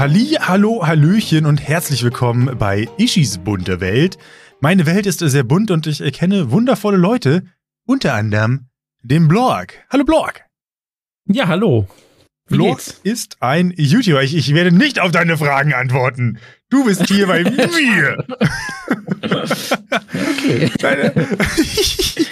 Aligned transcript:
Halli, 0.00 0.38
hallo, 0.40 0.86
hallöchen 0.86 1.44
und 1.44 1.60
herzlich 1.60 2.02
willkommen 2.02 2.56
bei 2.58 2.88
Ishis 2.96 3.36
bunte 3.36 3.82
Welt. 3.82 4.16
Meine 4.60 4.86
Welt 4.86 5.04
ist 5.04 5.18
sehr 5.18 5.42
bunt 5.42 5.70
und 5.70 5.86
ich 5.86 6.00
erkenne 6.00 6.50
wundervolle 6.50 6.96
Leute, 6.96 7.44
unter 7.84 8.14
anderem 8.14 8.70
den 9.02 9.28
Blog. 9.28 9.74
Hallo 9.90 10.04
Blog. 10.04 10.40
Ja, 11.26 11.48
hallo. 11.48 11.86
Geht's? 12.48 12.98
ist 13.02 13.36
ein 13.40 13.74
YouTuber. 13.76 14.22
Ich, 14.22 14.34
ich 14.34 14.54
werde 14.54 14.74
nicht 14.74 14.98
auf 15.00 15.10
deine 15.10 15.36
Fragen 15.36 15.74
antworten. 15.74 16.38
Du 16.70 16.86
bist 16.86 17.06
hier 17.06 17.26
bei 17.26 17.42
mir. 17.44 18.24
okay. 19.20 20.70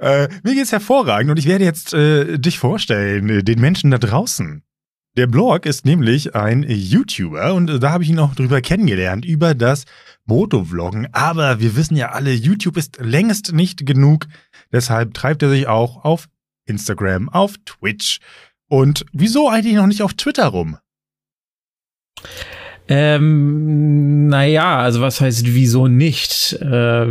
äh, 0.00 0.28
mir 0.42 0.54
geht's 0.54 0.72
hervorragend 0.72 1.30
und 1.30 1.38
ich 1.38 1.46
werde 1.46 1.64
jetzt 1.64 1.94
äh, 1.94 2.36
dich 2.36 2.58
vorstellen, 2.58 3.30
äh, 3.30 3.42
den 3.42 3.58
Menschen 3.58 3.90
da 3.90 3.96
draußen. 3.96 4.62
Der 5.16 5.28
Blog 5.28 5.64
ist 5.64 5.84
nämlich 5.84 6.34
ein 6.34 6.64
YouTuber 6.64 7.54
und 7.54 7.80
da 7.80 7.92
habe 7.92 8.02
ich 8.02 8.10
ihn 8.10 8.18
auch 8.18 8.34
drüber 8.34 8.60
kennengelernt, 8.60 9.24
über 9.24 9.54
das 9.54 9.84
Motovloggen. 10.24 11.06
Aber 11.12 11.60
wir 11.60 11.76
wissen 11.76 11.96
ja 11.96 12.10
alle, 12.10 12.32
YouTube 12.32 12.76
ist 12.76 12.98
längst 12.98 13.52
nicht 13.52 13.86
genug. 13.86 14.26
Deshalb 14.72 15.14
treibt 15.14 15.42
er 15.42 15.50
sich 15.50 15.68
auch 15.68 16.04
auf 16.04 16.28
Instagram, 16.66 17.28
auf 17.28 17.54
Twitch. 17.64 18.18
Und 18.68 19.06
wieso 19.12 19.48
eigentlich 19.48 19.74
noch 19.74 19.86
nicht 19.86 20.02
auf 20.02 20.14
Twitter 20.14 20.46
rum? 20.46 20.78
Ähm, 22.86 24.28
naja, 24.28 24.78
also 24.78 25.00
was 25.00 25.20
heißt 25.20 25.54
wieso 25.54 25.88
nicht? 25.88 26.52
Äh, 26.60 27.06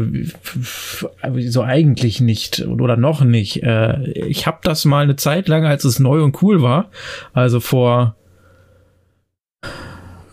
wieso 1.31 1.63
eigentlich 1.63 2.21
nicht 2.21 2.67
oder 2.67 2.95
noch 2.95 3.23
nicht? 3.23 3.63
Äh, 3.63 4.11
ich 4.11 4.45
habe 4.45 4.59
das 4.61 4.85
mal 4.85 5.03
eine 5.03 5.15
Zeit 5.15 5.47
lang, 5.47 5.65
als 5.65 5.83
es 5.83 5.99
neu 5.99 6.23
und 6.23 6.41
cool 6.43 6.61
war, 6.61 6.91
also 7.33 7.59
vor 7.59 8.15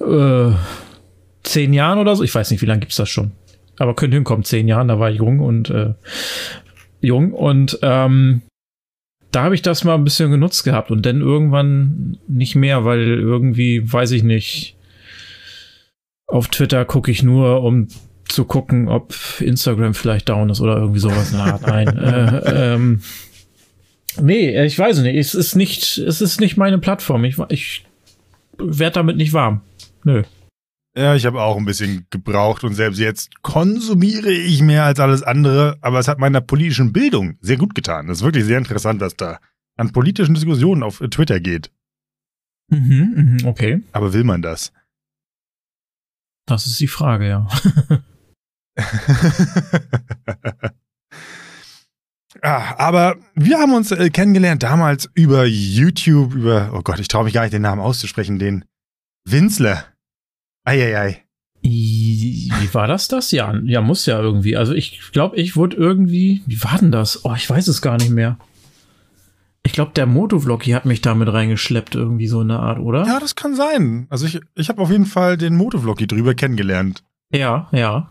äh, 0.00 0.50
zehn 1.42 1.72
Jahren 1.72 1.98
oder 1.98 2.14
so. 2.16 2.22
Ich 2.22 2.34
weiß 2.34 2.50
nicht, 2.50 2.60
wie 2.60 2.66
lange 2.66 2.80
gibt's 2.80 2.96
das 2.96 3.08
schon. 3.08 3.32
Aber 3.78 3.96
könnte 3.96 4.16
hinkommen, 4.18 4.44
zehn 4.44 4.68
Jahren, 4.68 4.88
da 4.88 4.98
war 4.98 5.10
ich 5.10 5.18
jung 5.18 5.40
und 5.40 5.70
äh, 5.70 5.94
jung 7.00 7.32
und 7.32 7.78
ähm, 7.80 8.42
da 9.32 9.44
habe 9.44 9.54
ich 9.54 9.62
das 9.62 9.84
mal 9.84 9.94
ein 9.94 10.04
bisschen 10.04 10.30
genutzt 10.30 10.64
gehabt 10.64 10.90
und 10.90 11.06
dann 11.06 11.20
irgendwann 11.20 12.18
nicht 12.28 12.56
mehr, 12.56 12.84
weil 12.84 13.06
irgendwie, 13.06 13.90
weiß 13.90 14.10
ich 14.10 14.22
nicht, 14.22 14.76
auf 16.30 16.48
Twitter 16.48 16.84
gucke 16.84 17.10
ich 17.10 17.22
nur, 17.22 17.62
um 17.62 17.88
zu 18.24 18.44
gucken, 18.44 18.88
ob 18.88 19.14
Instagram 19.40 19.94
vielleicht 19.94 20.28
down 20.28 20.50
ist 20.50 20.60
oder 20.60 20.76
irgendwie 20.76 21.00
sowas 21.00 21.32
in 21.32 21.38
der 21.38 21.54
Art. 21.54 21.62
Nein. 21.62 21.88
äh, 21.98 22.74
ähm, 22.74 23.02
nee, 24.20 24.64
ich 24.64 24.78
weiß 24.78 25.00
nicht. 25.00 25.16
Es 25.16 25.34
ist 25.34 25.56
nicht, 25.56 25.98
es 25.98 26.20
ist 26.20 26.40
nicht 26.40 26.56
meine 26.56 26.78
Plattform. 26.78 27.24
Ich, 27.24 27.38
ich 27.48 27.84
werde 28.58 28.94
damit 28.94 29.16
nicht 29.16 29.32
warm. 29.32 29.62
Nö. 30.04 30.22
Ja, 30.96 31.14
ich 31.14 31.24
habe 31.24 31.40
auch 31.40 31.56
ein 31.56 31.64
bisschen 31.64 32.06
gebraucht 32.10 32.64
und 32.64 32.74
selbst 32.74 32.98
jetzt 32.98 33.42
konsumiere 33.42 34.32
ich 34.32 34.60
mehr 34.60 34.84
als 34.84 34.98
alles 34.98 35.22
andere, 35.22 35.78
aber 35.82 36.00
es 36.00 36.08
hat 36.08 36.18
meiner 36.18 36.40
politischen 36.40 36.92
Bildung 36.92 37.36
sehr 37.40 37.56
gut 37.56 37.76
getan. 37.76 38.08
Das 38.08 38.18
ist 38.18 38.24
wirklich 38.24 38.44
sehr 38.44 38.58
interessant, 38.58 39.00
was 39.00 39.14
da 39.14 39.38
an 39.76 39.92
politischen 39.92 40.34
Diskussionen 40.34 40.82
auf 40.82 40.98
Twitter 41.10 41.38
geht. 41.38 41.70
Mhm, 42.70 43.38
mh, 43.42 43.48
okay. 43.48 43.82
Aber 43.92 44.12
will 44.12 44.24
man 44.24 44.42
das? 44.42 44.72
Das 46.50 46.66
ist 46.66 46.80
die 46.80 46.88
Frage, 46.88 47.28
ja. 47.28 47.46
ah, 52.42 52.74
aber 52.76 53.16
wir 53.36 53.58
haben 53.58 53.72
uns 53.72 53.92
äh, 53.92 54.10
kennengelernt 54.10 54.64
damals 54.64 55.08
über 55.14 55.44
YouTube, 55.44 56.34
über, 56.34 56.72
oh 56.74 56.82
Gott, 56.82 56.98
ich 56.98 57.06
traue 57.06 57.22
mich 57.24 57.34
gar 57.34 57.42
nicht, 57.42 57.52
den 57.52 57.62
Namen 57.62 57.80
auszusprechen, 57.80 58.40
den 58.40 58.64
Winsler. 59.24 59.84
Eieiei. 60.64 61.24
Wie 61.62 62.68
war 62.72 62.88
das 62.88 63.06
das? 63.06 63.30
Ja, 63.30 63.54
ja, 63.64 63.80
muss 63.80 64.06
ja 64.06 64.18
irgendwie. 64.18 64.56
Also 64.56 64.74
ich 64.74 65.12
glaube, 65.12 65.36
ich 65.36 65.54
wurde 65.54 65.76
irgendwie, 65.76 66.42
wie 66.46 66.64
war 66.64 66.78
denn 66.78 66.90
das? 66.90 67.24
Oh, 67.24 67.34
ich 67.36 67.48
weiß 67.48 67.68
es 67.68 67.80
gar 67.80 67.96
nicht 67.96 68.10
mehr. 68.10 68.38
Ich 69.70 69.74
glaube, 69.74 69.92
der 69.94 70.06
Motovloggy 70.06 70.72
hat 70.72 70.84
mich 70.84 71.00
damit 71.00 71.32
reingeschleppt, 71.32 71.94
irgendwie 71.94 72.26
so 72.26 72.40
eine 72.40 72.58
Art, 72.58 72.80
oder? 72.80 73.06
Ja, 73.06 73.20
das 73.20 73.36
kann 73.36 73.54
sein. 73.54 74.08
Also 74.10 74.26
ich, 74.26 74.40
ich 74.56 74.68
habe 74.68 74.82
auf 74.82 74.90
jeden 74.90 75.06
Fall 75.06 75.36
den 75.36 75.54
Motovloggy 75.54 76.08
drüber 76.08 76.34
kennengelernt. 76.34 77.04
Ja, 77.32 77.68
ja. 77.70 78.10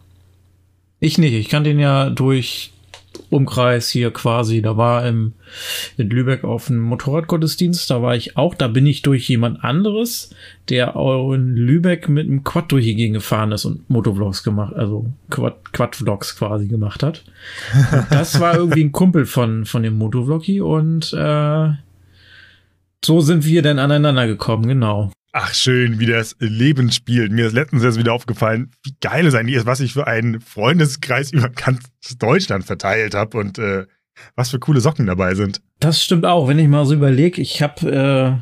Ich 1.02 1.18
nicht. 1.18 1.34
Ich 1.34 1.50
kann 1.50 1.66
den 1.66 1.78
ja 1.78 2.12
durch 2.12 2.72
Umkreis 3.30 3.90
hier 3.90 4.12
quasi. 4.12 4.62
Da 4.62 4.78
war 4.78 5.06
im, 5.08 5.34
in 5.98 6.10
Lübeck 6.10 6.44
auf 6.44 6.70
einem 6.70 6.82
Motorradgottesdienst, 6.82 7.90
da 7.90 8.02
war 8.02 8.16
ich 8.16 8.38
auch, 8.38 8.56
da 8.56 8.68
bin 8.68 8.86
ich 8.88 9.02
durch 9.02 9.28
jemand 9.30 9.64
anderes, 9.64 10.32
der 10.70 10.96
auch 10.96 11.34
in 11.34 11.56
Lübeck 11.56 12.10
mit 12.10 12.28
einem 12.28 12.44
Quad 12.44 12.72
durch 12.72 12.86
die 12.86 12.96
Gegend 12.96 13.16
gefahren 13.16 13.52
ist 13.52 13.66
und 13.66 13.90
Motovlogs 13.90 14.44
gemacht, 14.44 14.74
also 14.76 15.06
Quad, 15.30 15.74
Quad-Vlogs 15.74 16.38
quasi 16.38 16.68
gemacht 16.68 17.04
hat. 17.04 17.24
Und 17.92 18.06
das 18.12 18.40
war 18.40 18.56
irgendwie 18.56 18.84
ein 18.84 18.92
Kumpel 18.92 19.26
von, 19.26 19.66
von 19.66 19.84
dem 19.84 19.98
Motovloggy 19.98 20.62
und 20.62 21.14
äh, 21.14 21.70
so 23.04 23.22
sind 23.22 23.46
wir 23.46 23.62
dann 23.62 23.80
aneinander 23.80 24.28
gekommen, 24.28 24.68
genau. 24.68 25.12
Ach, 25.32 25.54
schön, 25.54 26.00
wie 26.00 26.08
das 26.08 26.36
Leben 26.40 26.92
spielt. 26.92 27.32
Mir 27.32 27.46
ist 27.48 27.54
letztens 27.54 27.84
erst 27.84 28.00
wieder 28.00 28.14
aufgefallen, 28.14 28.72
wie 28.84 28.96
geil 29.00 29.28
es 29.28 29.36
eigentlich 29.36 29.58
ist, 29.58 29.68
was 29.68 29.80
ich 29.80 29.94
für 29.94 30.08
einen 30.08 30.42
Freundeskreis 30.42 31.32
über 31.34 31.50
ganz 31.50 31.84
Deutschland 32.18 32.66
verteilt 32.66 33.14
habe 33.14 33.38
und 33.38 33.60
äh, 33.60 33.86
was 34.36 34.50
für 34.50 34.60
coole 34.60 34.82
Socken 34.82 35.06
dabei 35.06 35.36
sind. 35.36 35.62
Das 35.80 36.04
stimmt 36.04 36.26
auch, 36.26 36.48
wenn 36.48 36.60
ich 36.60 36.68
mal 36.68 36.86
so 36.86 36.96
überlege. 36.96 37.42
Ich 37.42 37.62
habe, 37.62 38.42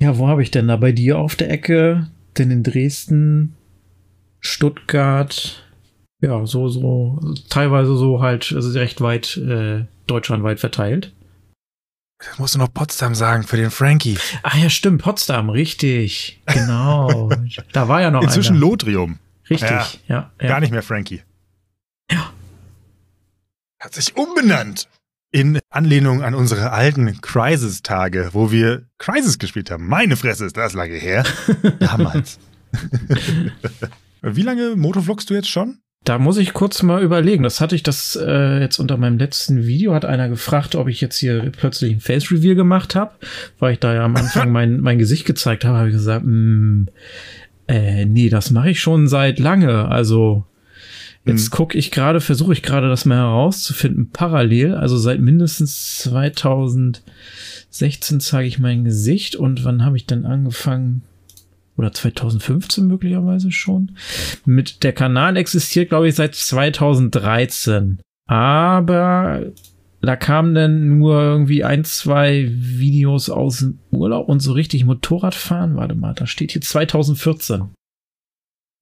äh, 0.00 0.04
ja, 0.04 0.18
wo 0.18 0.28
habe 0.28 0.42
ich 0.42 0.50
denn 0.50 0.68
da? 0.68 0.76
Bei 0.76 0.92
dir 0.92 1.18
auf 1.18 1.36
der 1.36 1.50
Ecke, 1.50 2.08
denn 2.36 2.50
in 2.50 2.62
Dresden, 2.64 3.56
Stuttgart, 4.40 5.64
ja, 6.20 6.44
so, 6.44 6.68
so, 6.68 7.18
teilweise 7.48 7.96
so 7.96 8.20
halt, 8.20 8.52
also 8.54 8.76
recht 8.78 9.00
weit, 9.00 9.36
äh, 9.36 9.84
deutschlandweit 10.06 10.58
verteilt. 10.58 11.12
Das 12.18 12.38
musst 12.38 12.54
du 12.54 12.58
noch 12.58 12.72
Potsdam 12.72 13.14
sagen 13.14 13.44
für 13.44 13.56
den 13.56 13.70
Frankie. 13.70 14.18
Ach 14.42 14.56
ja, 14.56 14.68
stimmt, 14.70 15.02
Potsdam, 15.02 15.50
richtig. 15.50 16.42
Genau. 16.46 17.30
da 17.72 17.88
war 17.88 18.00
ja 18.00 18.10
noch 18.10 18.22
Inzwischen 18.22 18.56
einer. 18.56 18.60
Lotrium. 18.60 19.18
Richtig, 19.48 19.70
ja, 19.70 19.90
ja, 20.08 20.32
ja. 20.40 20.48
Gar 20.48 20.60
nicht 20.60 20.72
mehr 20.72 20.82
Frankie. 20.82 21.22
Ja. 22.10 22.32
Hat 23.80 23.94
sich 23.94 24.16
umbenannt. 24.16 24.88
In 25.30 25.60
Anlehnung 25.68 26.22
an 26.22 26.34
unsere 26.34 26.72
alten 26.72 27.20
Crisis-Tage, 27.20 28.30
wo 28.32 28.50
wir 28.50 28.88
Crisis 28.96 29.38
gespielt 29.38 29.70
haben. 29.70 29.86
Meine 29.86 30.16
Fresse 30.16 30.46
ist 30.46 30.56
das 30.56 30.72
lange 30.72 30.94
her. 30.94 31.22
Damals. 31.78 32.38
Wie 34.22 34.42
lange 34.42 34.74
Motovlogst 34.74 35.28
du 35.28 35.34
jetzt 35.34 35.50
schon? 35.50 35.80
Da 36.08 36.18
muss 36.18 36.38
ich 36.38 36.54
kurz 36.54 36.82
mal 36.82 37.02
überlegen. 37.02 37.42
Das 37.42 37.60
hatte 37.60 37.74
ich 37.74 37.82
das 37.82 38.16
äh, 38.16 38.60
jetzt 38.60 38.78
unter 38.78 38.96
meinem 38.96 39.18
letzten 39.18 39.66
Video, 39.66 39.92
hat 39.92 40.06
einer 40.06 40.30
gefragt, 40.30 40.74
ob 40.74 40.88
ich 40.88 41.02
jetzt 41.02 41.18
hier 41.18 41.52
plötzlich 41.54 41.92
ein 41.92 42.00
Face 42.00 42.32
Reveal 42.32 42.54
gemacht 42.54 42.94
habe, 42.94 43.10
weil 43.58 43.74
ich 43.74 43.78
da 43.78 43.92
ja 43.92 44.06
am 44.06 44.16
Anfang 44.16 44.50
mein, 44.58 44.80
mein 44.80 44.96
Gesicht 44.96 45.26
gezeigt 45.26 45.66
habe, 45.66 45.76
habe 45.76 45.88
ich 45.88 45.94
gesagt, 45.94 46.24
mh, 46.24 46.32
mm, 46.32 46.88
äh, 47.66 48.06
nee, 48.06 48.30
das 48.30 48.50
mache 48.50 48.70
ich 48.70 48.80
schon 48.80 49.06
seit 49.06 49.38
lange. 49.38 49.88
Also 49.88 50.46
jetzt 51.26 51.52
mhm. 51.52 51.56
gucke 51.56 51.76
ich 51.76 51.90
gerade, 51.90 52.22
versuche 52.22 52.54
ich 52.54 52.62
gerade 52.62 52.88
das 52.88 53.04
mal 53.04 53.18
herauszufinden, 53.18 54.08
parallel, 54.10 54.76
also 54.76 54.96
seit 54.96 55.20
mindestens 55.20 55.98
2016 55.98 58.20
zeige 58.20 58.48
ich 58.48 58.58
mein 58.58 58.84
Gesicht 58.84 59.36
und 59.36 59.62
wann 59.62 59.84
habe 59.84 59.98
ich 59.98 60.06
denn 60.06 60.24
angefangen? 60.24 61.02
Oder 61.78 61.92
2015 61.92 62.86
möglicherweise 62.86 63.52
schon. 63.52 63.92
Mit 64.44 64.82
der 64.82 64.92
Kanal 64.92 65.36
existiert, 65.36 65.88
glaube 65.88 66.08
ich, 66.08 66.16
seit 66.16 66.34
2013. 66.34 68.00
Aber 68.26 69.42
da 70.02 70.16
kamen 70.16 70.54
dann 70.54 70.98
nur 70.98 71.20
irgendwie 71.20 71.64
ein, 71.64 71.84
zwei 71.84 72.48
Videos 72.50 73.30
aus 73.30 73.58
dem 73.58 73.78
Urlaub 73.90 74.28
und 74.28 74.40
so 74.40 74.52
richtig 74.52 74.84
Motorradfahren. 74.84 75.76
Warte 75.76 75.94
mal, 75.94 76.14
da 76.14 76.26
steht 76.26 76.52
hier 76.52 76.60
2014. 76.60 77.70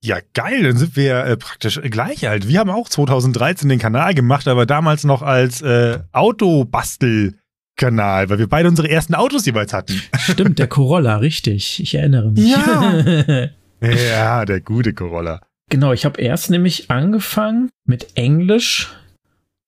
Ja, 0.05 0.19
geil, 0.35 0.63
dann 0.63 0.77
sind 0.77 0.95
wir 0.97 1.25
äh, 1.25 1.37
praktisch 1.37 1.81
gleich 1.83 2.29
alt. 2.29 2.49
Wir 2.49 2.61
haben 2.61 2.71
auch 2.71 2.89
2013 2.89 3.69
den 3.69 3.79
Kanal 3.79 4.15
gemacht, 4.15 4.47
aber 4.47 4.67
damals 4.67 5.05
noch 5.05 5.23
als 5.23 5.63
äh, 5.63 6.01
Autobastel 6.13 7.39
Kanal, 7.77 8.29
weil 8.31 8.39
wir 8.39 8.49
beide 8.49 8.69
unsere 8.69 8.91
ersten 8.91 9.15
Autos 9.15 9.47
jeweils 9.47 9.73
hatten. 9.73 10.01
Stimmt, 10.19 10.59
der 10.59 10.67
Corolla, 10.67 11.17
richtig. 11.17 11.81
Ich 11.81 11.95
erinnere 11.95 12.31
mich. 12.31 12.51
Ja, 12.51 13.49
ja 13.81 14.45
der 14.45 14.61
gute 14.61 14.95
Corolla. 14.95 15.41
Genau, 15.69 15.93
ich 15.93 16.05
habe 16.05 16.21
erst 16.21 16.51
nämlich 16.51 16.91
angefangen 16.91 17.71
mit 17.85 18.17
Englisch 18.17 18.95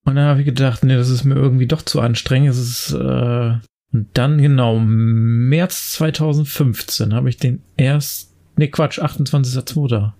und 0.04 0.14
dann 0.14 0.26
habe 0.26 0.40
ich 0.40 0.46
gedacht, 0.46 0.84
nee, 0.84 0.96
das 0.96 1.10
ist 1.10 1.24
mir 1.24 1.34
irgendwie 1.34 1.66
doch 1.66 1.82
zu 1.82 2.00
anstrengend. 2.00 2.50
Es 2.50 2.58
ist 2.58 2.92
äh, 2.92 3.56
und 3.92 4.08
dann 4.14 4.40
genau 4.40 4.78
März 4.78 5.92
2015 5.92 7.14
habe 7.14 7.28
ich 7.28 7.38
den 7.38 7.62
erst 7.76 8.34
nee 8.56 8.68
Quatsch, 8.68 9.00
28.02. 9.00 10.12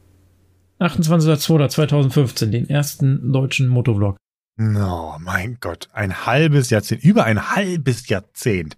28.02.2015 0.81 2.47
den 2.47 2.71
ersten 2.71 3.33
deutschen 3.33 3.69
Motovlog 3.69 4.17
No, 4.61 5.17
mein 5.21 5.59
Gott. 5.61 5.89
Ein 5.93 6.27
halbes 6.27 6.71
Jahrzehnt, 6.71 7.05
über 7.05 7.25
ein 7.25 7.55
halbes 7.55 8.09
Jahrzehnt. 8.09 8.77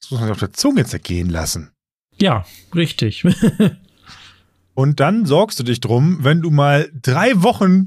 Das 0.00 0.10
muss 0.10 0.20
man 0.20 0.28
sich 0.28 0.32
auf 0.32 0.40
der 0.40 0.54
Zunge 0.54 0.86
zergehen 0.86 1.28
lassen. 1.28 1.70
Ja, 2.18 2.46
richtig. 2.74 3.22
Und 4.74 5.00
dann 5.00 5.26
sorgst 5.26 5.58
du 5.60 5.64
dich 5.64 5.80
drum, 5.80 6.24
wenn 6.24 6.40
du 6.40 6.50
mal 6.50 6.90
drei 6.94 7.42
Wochen 7.42 7.86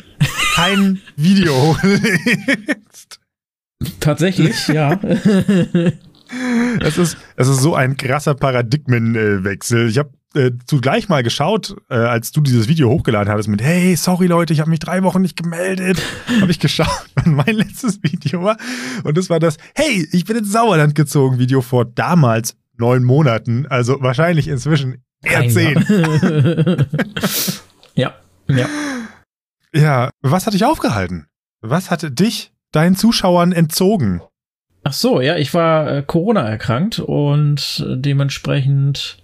kein 0.53 1.01
Video 1.15 1.55
hochlegst. 1.55 3.19
Tatsächlich, 3.99 4.67
ja. 4.67 4.99
Es 6.81 6.99
ist, 6.99 7.17
es 7.37 7.47
ist 7.47 7.61
so 7.61 7.73
ein 7.73 7.97
krasser 7.97 8.35
Paradigmenwechsel. 8.35 9.89
Ich 9.89 9.97
habe 9.97 10.11
äh, 10.35 10.51
zugleich 10.65 11.09
mal 11.09 11.23
geschaut, 11.23 11.75
äh, 11.89 11.95
als 11.95 12.31
du 12.31 12.41
dieses 12.41 12.67
Video 12.67 12.89
hochgeladen 12.89 13.31
hattest 13.31 13.49
mit 13.49 13.63
Hey, 13.63 13.95
sorry 13.95 14.27
Leute, 14.27 14.53
ich 14.53 14.59
habe 14.59 14.69
mich 14.69 14.79
drei 14.79 15.01
Wochen 15.03 15.21
nicht 15.21 15.35
gemeldet. 15.35 16.01
habe 16.41 16.51
ich 16.51 16.59
geschaut, 16.59 17.05
wann 17.15 17.33
mein 17.33 17.55
letztes 17.55 18.03
Video 18.03 18.43
war. 18.43 18.57
Und 19.03 19.17
das 19.17 19.29
war 19.29 19.39
das 19.39 19.57
Hey, 19.73 20.07
ich 20.11 20.25
bin 20.25 20.37
ins 20.37 20.51
Sauerland 20.51 20.93
gezogen 20.93 21.39
Video 21.39 21.61
vor 21.61 21.85
damals 21.85 22.55
neun 22.77 23.03
Monaten. 23.03 23.65
Also 23.67 24.01
wahrscheinlich 24.01 24.47
inzwischen 24.47 25.03
eher 25.23 25.49
zehn. 25.49 25.83
ja, 27.95 28.13
ja. 28.47 28.67
Ja, 29.73 30.09
was 30.21 30.45
hat 30.45 30.53
dich 30.53 30.65
aufgehalten? 30.65 31.27
Was 31.61 31.91
hatte 31.91 32.11
dich 32.11 32.51
deinen 32.71 32.95
Zuschauern 32.95 33.51
entzogen? 33.51 34.21
Ach 34.83 34.93
so, 34.93 35.21
ja, 35.21 35.35
ich 35.37 35.53
war 35.53 35.91
äh, 35.91 36.03
Corona 36.03 36.47
erkrankt 36.47 36.99
und 36.99 37.85
dementsprechend 37.87 39.17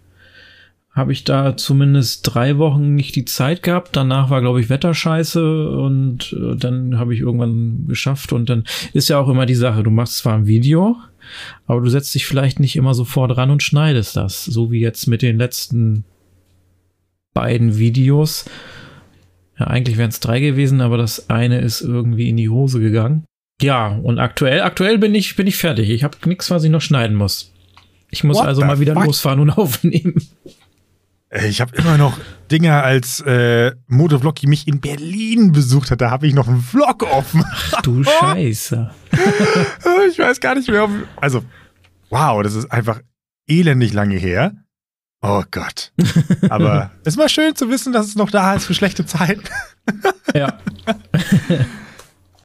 habe 0.96 1.12
ich 1.12 1.26
da 1.26 1.58
zumindest 1.58 2.22
drei 2.24 2.58
Wochen 2.58 2.96
nicht 2.96 3.16
die 3.18 3.26
Zeit 3.26 3.62
gehabt. 3.64 3.96
Danach 3.98 4.30
war, 4.30 4.40
glaube 4.40 4.62
ich, 4.62 4.70
Wetterscheiße 4.70 5.70
und 5.70 6.34
äh, 6.34 6.56
dann 6.56 6.98
habe 6.98 7.14
ich 7.14 7.20
irgendwann 7.20 7.86
geschafft 7.88 8.32
und 8.32 8.50
dann 8.50 8.64
ist 8.94 9.10
ja 9.10 9.20
auch 9.20 9.28
immer 9.28 9.46
die 9.46 9.56
Sache, 9.56 9.84
du 9.84 9.92
machst 9.92 10.18
zwar 10.18 10.36
ein 10.36 10.48
Video, 10.48 10.96
aber 11.68 11.82
du 11.82 11.90
setzt 11.90 12.16
dich 12.16 12.26
vielleicht 12.26 12.62
nicht 12.62 12.78
immer 12.78 12.94
sofort 12.94 13.36
ran 13.36 13.52
und 13.52 13.62
schneidest 13.62 14.16
das, 14.16 14.46
so 14.46 14.72
wie 14.72 14.80
jetzt 14.80 15.08
mit 15.08 15.22
den 15.22 15.38
letzten 15.38 16.06
beiden 17.34 17.78
Videos. 17.78 18.46
Ja, 19.60 19.68
eigentlich 19.68 19.98
wären 19.98 20.10
es 20.10 20.22
drei 20.22 20.40
gewesen, 20.40 20.80
aber 20.80 20.98
das 20.98 21.30
eine 21.30 21.60
ist 21.60 21.82
irgendwie 21.82 22.30
in 22.30 22.38
die 22.38 22.50
Hose 22.50 22.80
gegangen. 22.80 23.26
Ja, 23.62 23.88
und 23.88 24.20
aktuell, 24.20 24.62
aktuell 24.62 24.98
bin 24.98 25.14
ich, 25.14 25.36
bin 25.36 25.48
ich 25.48 25.58
fertig. 25.58 25.90
Ich 25.90 26.06
habe 26.06 26.18
nichts, 26.26 26.50
was 26.52 26.64
ich 26.64 26.72
noch 26.72 26.82
schneiden 26.82 27.18
muss. 27.18 27.52
Ich 28.12 28.24
muss 28.24 28.38
What 28.38 28.46
also 28.46 28.62
mal 28.62 28.80
wieder 28.80 28.94
fuck? 28.94 29.06
losfahren 29.06 29.42
und 29.42 29.50
aufnehmen. 29.58 30.16
Äh, 31.36 31.48
Ich 31.48 31.62
habe 31.62 31.76
immer 31.76 31.98
noch 31.98 32.18
Dinge 32.52 32.82
als 32.82 33.22
äh, 33.22 33.74
Motovlog, 33.88 34.42
mich 34.44 34.68
in 34.68 34.80
Berlin 34.82 35.52
besucht 35.52 35.92
hat. 35.92 36.02
Da 36.02 36.12
habe 36.12 36.28
ich 36.28 36.34
noch 36.34 36.48
einen 36.48 36.62
Vlog 36.62 37.04
offen. 37.04 37.44
Du 37.84 38.04
Scheiße. 38.20 38.92
ich 40.10 40.20
weiß 40.20 40.40
gar 40.40 40.56
nicht 40.56 40.70
mehr. 40.70 40.84
Ob, 40.86 40.92
also, 41.18 41.44
wow, 42.10 42.42
das 42.44 42.56
ist 42.56 42.72
einfach 42.72 43.02
elendig 43.48 43.94
lange 43.94 44.16
her. 44.16 44.54
Oh 45.22 45.44
Gott. 45.50 45.92
Aber 46.50 46.92
es 47.04 47.14
ist 47.14 47.18
mal 47.18 47.30
schön 47.30 47.56
zu 47.56 47.70
wissen, 47.70 47.94
dass 47.94 48.06
es 48.08 48.16
noch 48.16 48.30
da 48.30 48.54
ist 48.56 48.66
für 48.66 48.74
schlechte 48.76 49.06
Zeiten. 49.06 49.44
Ja. 50.36 50.60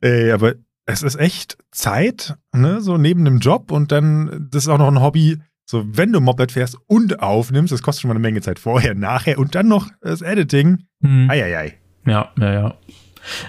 Ey, 0.01 0.33
aber 0.33 0.55
es 0.87 1.03
ist 1.03 1.17
echt 1.17 1.59
Zeit, 1.73 2.37
ne? 2.53 2.81
So 2.81 2.97
neben 2.97 3.25
dem 3.25 3.39
Job 3.39 3.71
und 3.71 3.93
dann, 3.93 4.49
das 4.51 4.65
ist 4.65 4.69
auch 4.69 4.79
noch 4.79 4.89
ein 4.89 5.01
Hobby. 5.01 5.39
So, 5.71 5.85
wenn 5.87 6.13
du 6.13 6.21
Moped 6.21 6.51
fährst 6.51 6.77
und 6.89 7.21
aufnimmst, 7.21 7.73
das 7.73 7.81
kostet 7.81 8.03
schon 8.03 8.09
mal 8.09 8.15
eine 8.15 8.21
Menge 8.23 8.41
Zeit 8.41 8.59
vorher, 8.59 8.97
nachher 8.97 9.39
und 9.39 9.55
dann 9.55 9.69
noch 9.69 9.89
das 10.01 10.21
Editing. 10.21 10.79
Hm. 11.01 11.31
Eieiei. 11.31 11.79
Ja, 12.05 12.33
ja, 12.41 12.53
ja. 12.53 12.75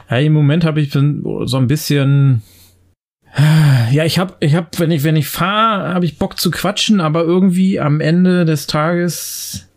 ja 0.07 0.17
Im 0.17 0.33
Moment 0.33 0.63
habe 0.63 0.81
ich 0.81 0.91
so 0.91 0.99
ein 0.99 1.65
bisschen. 1.65 2.43
Ja, 3.91 4.05
ich 4.05 4.19
habe, 4.19 4.35
ich 4.39 4.53
habe, 4.53 4.67
wenn 4.77 4.91
ich, 4.91 5.03
wenn 5.03 5.15
ich 5.15 5.27
fahre, 5.29 5.95
habe 5.95 6.05
ich 6.05 6.19
Bock 6.19 6.37
zu 6.37 6.51
quatschen, 6.51 7.01
aber 7.01 7.23
irgendwie 7.23 7.79
am 7.79 7.99
Ende 7.99 8.45
des 8.45 8.67
Tages, 8.67 9.67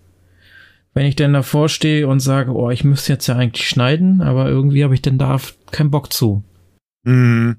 wenn 0.93 1.07
ich 1.07 1.17
denn 1.17 1.33
davor 1.33 1.71
stehe 1.71 2.07
und 2.07 2.21
sage, 2.21 2.53
oh, 2.53 2.69
ich 2.69 2.85
müsste 2.85 3.15
jetzt 3.15 3.27
ja 3.27 3.37
eigentlich 3.37 3.67
schneiden, 3.67 4.21
aber 4.21 4.51
irgendwie 4.51 4.85
habe 4.85 4.93
ich 4.93 5.01
denn 5.01 5.17
da 5.17 5.41
keinen 5.71 5.91
Bock 5.91 6.13
zu. 6.13 6.45
Hm. 7.07 7.57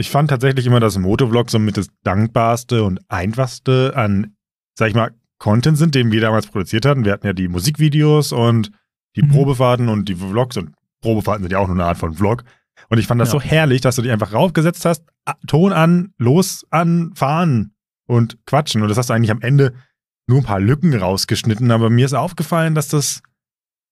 Ich 0.00 0.10
fand 0.10 0.30
tatsächlich 0.30 0.64
immer 0.66 0.80
das 0.80 0.96
Motovlog 0.96 1.50
so 1.50 1.58
mit 1.58 1.76
das 1.76 1.88
dankbarste 2.04 2.84
und 2.84 3.00
einfachste 3.08 3.92
an, 3.96 4.36
sag 4.78 4.88
ich 4.88 4.94
mal, 4.94 5.10
Content 5.38 5.76
sind, 5.76 5.94
den 5.94 6.10
wir 6.12 6.20
damals 6.20 6.46
produziert 6.46 6.84
hatten. 6.86 7.04
Wir 7.04 7.12
hatten 7.12 7.26
ja 7.26 7.32
die 7.32 7.48
Musikvideos 7.48 8.32
und 8.32 8.70
die 9.16 9.22
Mhm. 9.22 9.28
Probefahrten 9.30 9.88
und 9.88 10.08
die 10.08 10.14
Vlogs 10.14 10.56
und 10.56 10.72
Probefahrten 11.00 11.42
sind 11.44 11.52
ja 11.52 11.58
auch 11.58 11.66
nur 11.66 11.76
eine 11.76 11.84
Art 11.84 11.98
von 11.98 12.14
Vlog. 12.14 12.44
Und 12.88 12.98
ich 12.98 13.06
fand 13.06 13.20
das 13.20 13.28
Ja. 13.28 13.32
so 13.32 13.40
herrlich, 13.40 13.80
dass 13.80 13.96
du 13.96 14.02
dich 14.02 14.12
einfach 14.12 14.32
raufgesetzt 14.32 14.84
hast, 14.84 15.04
Ton 15.46 15.72
an, 15.72 16.12
los 16.16 16.64
an, 16.70 17.12
fahren 17.14 17.74
und 18.06 18.38
quatschen. 18.46 18.82
Und 18.82 18.88
das 18.88 18.98
hast 18.98 19.10
du 19.10 19.14
eigentlich 19.14 19.30
am 19.32 19.42
Ende 19.42 19.74
nur 20.28 20.38
ein 20.38 20.44
paar 20.44 20.60
Lücken 20.60 20.94
rausgeschnitten. 20.94 21.70
Aber 21.72 21.90
mir 21.90 22.06
ist 22.06 22.14
aufgefallen, 22.14 22.74
dass 22.74 22.88
das 22.88 23.20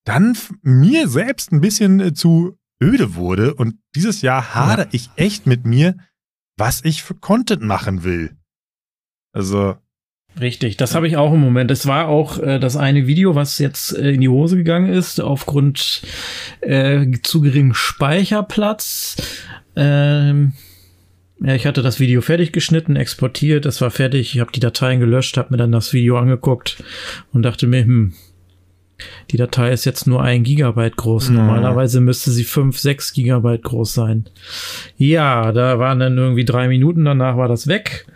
dann 0.05 0.37
mir 0.63 1.09
selbst 1.09 1.53
ein 1.53 1.61
bisschen 1.61 1.99
äh, 2.01 2.13
zu 2.15 2.57
öde 2.83 3.15
wurde. 3.15 3.55
Und 3.55 3.79
dieses 3.95 4.23
Jahr 4.23 4.55
hadere 4.55 4.89
ich 4.93 5.11
echt 5.17 5.47
mit 5.47 5.67
mir, 5.67 5.97
was 6.57 6.85
ich 6.85 7.03
für 7.03 7.15
Content 7.15 7.63
machen 7.63 8.05
will. 8.05 8.37
Also, 9.33 9.77
Richtig, 10.39 10.77
das 10.77 10.95
habe 10.95 11.09
ich 11.09 11.17
auch 11.17 11.33
im 11.33 11.41
Moment. 11.41 11.71
Es 11.71 11.87
war 11.87 12.09
auch 12.09 12.39
äh, 12.39 12.59
das 12.59 12.77
eine 12.77 13.07
Video, 13.07 13.35
was 13.35 13.59
jetzt 13.59 13.97
äh, 13.97 14.11
in 14.11 14.21
die 14.21 14.29
Hose 14.29 14.57
gegangen 14.57 14.93
ist, 14.93 15.19
aufgrund 15.19 16.03
äh, 16.61 17.11
zu 17.23 17.41
geringem 17.41 17.73
Speicherplatz. 17.73 19.17
Ähm, 19.77 20.53
ja, 21.41 21.55
ich 21.55 21.67
hatte 21.67 21.83
das 21.83 22.01
Video 22.01 22.21
fertig 22.21 22.53
geschnitten, 22.53 22.97
exportiert, 22.97 23.65
das 23.65 23.81
war 23.81 23.91
fertig. 23.91 24.35
Ich 24.35 24.41
habe 24.41 24.53
die 24.53 24.61
Dateien 24.61 25.01
gelöscht, 25.01 25.37
habe 25.39 25.49
mir 25.51 25.59
dann 25.59 25.73
das 25.73 25.93
Video 25.93 26.19
angeguckt 26.19 26.83
und 27.33 27.43
dachte 27.43 27.67
mir, 27.67 27.85
hm, 27.85 28.13
die 29.31 29.37
Datei 29.37 29.73
ist 29.73 29.85
jetzt 29.85 30.07
nur 30.07 30.23
ein 30.23 30.43
Gigabyte 30.43 30.97
groß. 30.97 31.31
Mhm. 31.31 31.37
Normalerweise 31.37 32.01
müsste 32.01 32.31
sie 32.31 32.45
fünf, 32.45 32.79
sechs 32.79 33.13
Gigabyte 33.13 33.63
groß 33.63 33.95
sein. 33.95 34.27
Ja, 34.97 35.53
da 35.53 35.79
waren 35.79 36.01
dann 36.01 36.17
irgendwie 36.17 36.45
drei 36.45 36.69
Minuten, 36.69 37.05
danach 37.05 37.37
war 37.37 37.49
das 37.49 37.67
weg. 37.67 38.07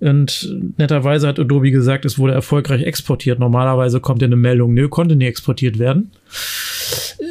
Und 0.00 0.52
netterweise 0.78 1.28
hat 1.28 1.38
Adobe 1.38 1.70
gesagt, 1.70 2.04
es 2.04 2.18
wurde 2.18 2.32
erfolgreich 2.32 2.82
exportiert. 2.82 3.38
Normalerweise 3.38 4.00
kommt 4.00 4.20
ja 4.20 4.26
eine 4.26 4.34
Meldung, 4.34 4.74
nö, 4.74 4.88
konnte 4.88 5.14
nie 5.14 5.26
exportiert 5.26 5.78
werden. 5.78 6.10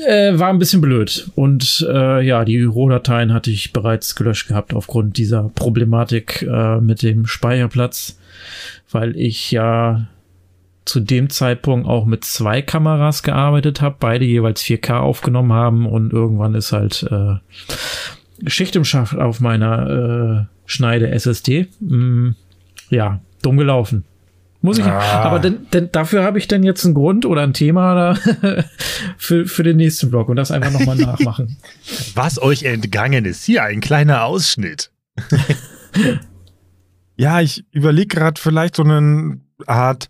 Äh, 0.08 0.40
war 0.40 0.50
ein 0.50 0.60
bisschen 0.60 0.80
blöd. 0.80 1.30
Und 1.36 1.86
äh, 1.92 2.26
ja, 2.26 2.46
die 2.46 2.64
Rohdateien 2.64 3.34
hatte 3.34 3.52
ich 3.52 3.74
bereits 3.74 4.16
gelöscht 4.16 4.48
gehabt 4.48 4.74
aufgrund 4.74 5.18
dieser 5.18 5.52
Problematik 5.54 6.44
äh, 6.44 6.80
mit 6.80 7.04
dem 7.04 7.26
Speicherplatz, 7.26 8.18
weil 8.90 9.18
ich 9.18 9.52
ja 9.52 10.08
zu 10.86 11.00
dem 11.00 11.30
Zeitpunkt 11.30 11.88
auch 11.88 12.06
mit 12.06 12.26
zwei 12.26 12.62
Kameras 12.62 13.24
gearbeitet 13.24 13.82
habe, 13.82 13.98
beide 14.00 14.26
jeweils 14.26 14.64
4K 14.64 14.98
aufgenommen 15.00 15.54
haben 15.54 15.86
und 15.86 16.12
irgendwann 16.12 16.56
ist 16.56 16.72
halt 16.72 17.04
äh, 17.04 17.36
Schicht 18.50 18.76
im 18.76 18.86
Schacht 18.86 19.16
auf 19.16 19.40
meiner 19.40 20.48
äh, 20.48 20.56
Schneide 20.66 21.12
SSD. 21.12 21.68
Mm, 21.80 22.32
ja, 22.90 23.22
dumm 23.42 23.58
gelaufen. 23.58 24.06
Muss 24.62 24.78
ich. 24.78 24.86
Ah. 24.86 25.24
Aber 25.24 25.40
denn, 25.40 25.68
denn 25.74 25.92
dafür 25.92 26.24
habe 26.24 26.38
ich 26.38 26.48
dann 26.48 26.64
jetzt 26.64 26.86
einen 26.86 26.94
Grund 26.94 27.26
oder 27.26 27.42
ein 27.42 27.54
Thema 27.54 27.96
da 27.96 28.16
für, 29.18 29.46
für 29.46 29.64
den 29.64 29.78
nächsten 29.78 30.10
Blog 30.12 30.30
und 30.30 30.36
das 30.36 30.52
einfach 30.52 30.72
nochmal 30.72 30.96
nachmachen. 30.98 31.58
was 32.14 32.42
euch 32.42 32.64
entgangen 32.64 33.26
ist, 33.26 33.44
hier 33.44 33.64
ein 33.64 33.82
kleiner 33.82 34.24
Ausschnitt. 34.24 34.92
ja, 37.16 37.42
ich 37.42 37.66
überlege 37.72 38.16
gerade 38.16 38.40
vielleicht 38.40 38.76
so 38.76 38.84
eine 38.84 39.40
Art 39.66 40.10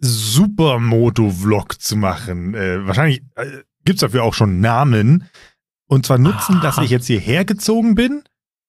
Supermoto-Vlog 0.00 1.80
zu 1.80 1.96
machen. 1.96 2.54
Äh, 2.54 2.86
wahrscheinlich 2.86 3.22
äh, 3.34 3.46
gibt 3.84 3.96
es 3.96 4.00
dafür 4.00 4.22
auch 4.24 4.34
schon 4.34 4.60
Namen. 4.60 5.24
Und 5.88 6.04
zwar 6.06 6.18
nutzen, 6.18 6.56
Ah. 6.58 6.62
dass 6.62 6.78
ich 6.78 6.90
jetzt 6.90 7.06
hierher 7.06 7.44
gezogen 7.44 7.94
bin 7.94 8.22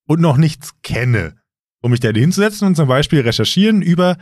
und 0.08 0.20
noch 0.22 0.38
nichts 0.38 0.72
kenne. 0.84 1.34
Um 1.82 1.90
mich 1.92 2.00
da 2.00 2.10
hinzusetzen 2.10 2.68
und 2.68 2.76
zum 2.76 2.88
Beispiel 2.88 3.22
recherchieren 3.22 3.82
über 3.82 4.18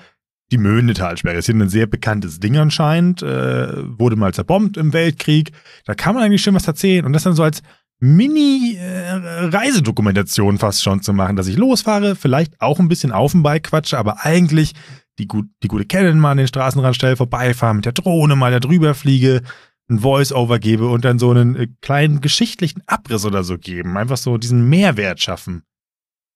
die 0.51 0.57
Möhnetalsperre. 0.57 1.35
Das 1.35 1.47
ist 1.47 1.53
hier 1.53 1.61
ein 1.63 1.69
sehr 1.69 1.87
bekanntes 1.87 2.39
Ding 2.39 2.57
anscheinend. 2.57 3.21
Äh, 3.23 3.73
wurde 3.99 4.15
mal 4.15 4.33
zerbombt 4.33 4.77
im 4.77 4.93
Weltkrieg. 4.93 5.51
Da 5.85 5.95
kann 5.95 6.15
man 6.15 6.23
eigentlich 6.23 6.43
schon 6.43 6.55
was 6.55 6.67
erzählen. 6.67 7.05
Und 7.05 7.13
das 7.13 7.23
dann 7.23 7.35
so 7.35 7.43
als 7.43 7.61
Mini-Reisedokumentation 7.99 10.57
fast 10.57 10.83
schon 10.83 11.01
zu 11.01 11.13
machen, 11.13 11.35
dass 11.35 11.47
ich 11.47 11.57
losfahre, 11.57 12.15
vielleicht 12.15 12.61
auch 12.61 12.79
ein 12.79 12.87
bisschen 12.87 13.11
auf 13.11 13.31
dem 13.31 13.43
Bike 13.43 13.63
quatsche, 13.63 13.97
aber 13.97 14.25
eigentlich 14.25 14.73
die, 15.19 15.27
gut, 15.27 15.47
die 15.63 15.67
gute 15.67 15.85
Canon 15.85 16.19
mal 16.19 16.31
an 16.31 16.37
den 16.37 16.47
Straßenrand 16.47 16.95
stelle, 16.95 17.15
vorbeifahre, 17.15 17.75
mit 17.75 17.85
der 17.85 17.93
Drohne 17.93 18.35
mal 18.35 18.51
da 18.51 18.59
drüber 18.59 18.93
fliege, 18.93 19.41
ein 19.89 19.99
Voice-Over 19.99 20.59
gebe 20.59 20.87
und 20.87 21.05
dann 21.05 21.19
so 21.19 21.31
einen 21.31 21.55
äh, 21.55 21.67
kleinen 21.81 22.21
geschichtlichen 22.21 22.81
Abriss 22.87 23.25
oder 23.25 23.43
so 23.43 23.57
geben. 23.57 23.97
Einfach 23.97 24.17
so 24.17 24.37
diesen 24.37 24.67
Mehrwert 24.67 25.21
schaffen. 25.21 25.63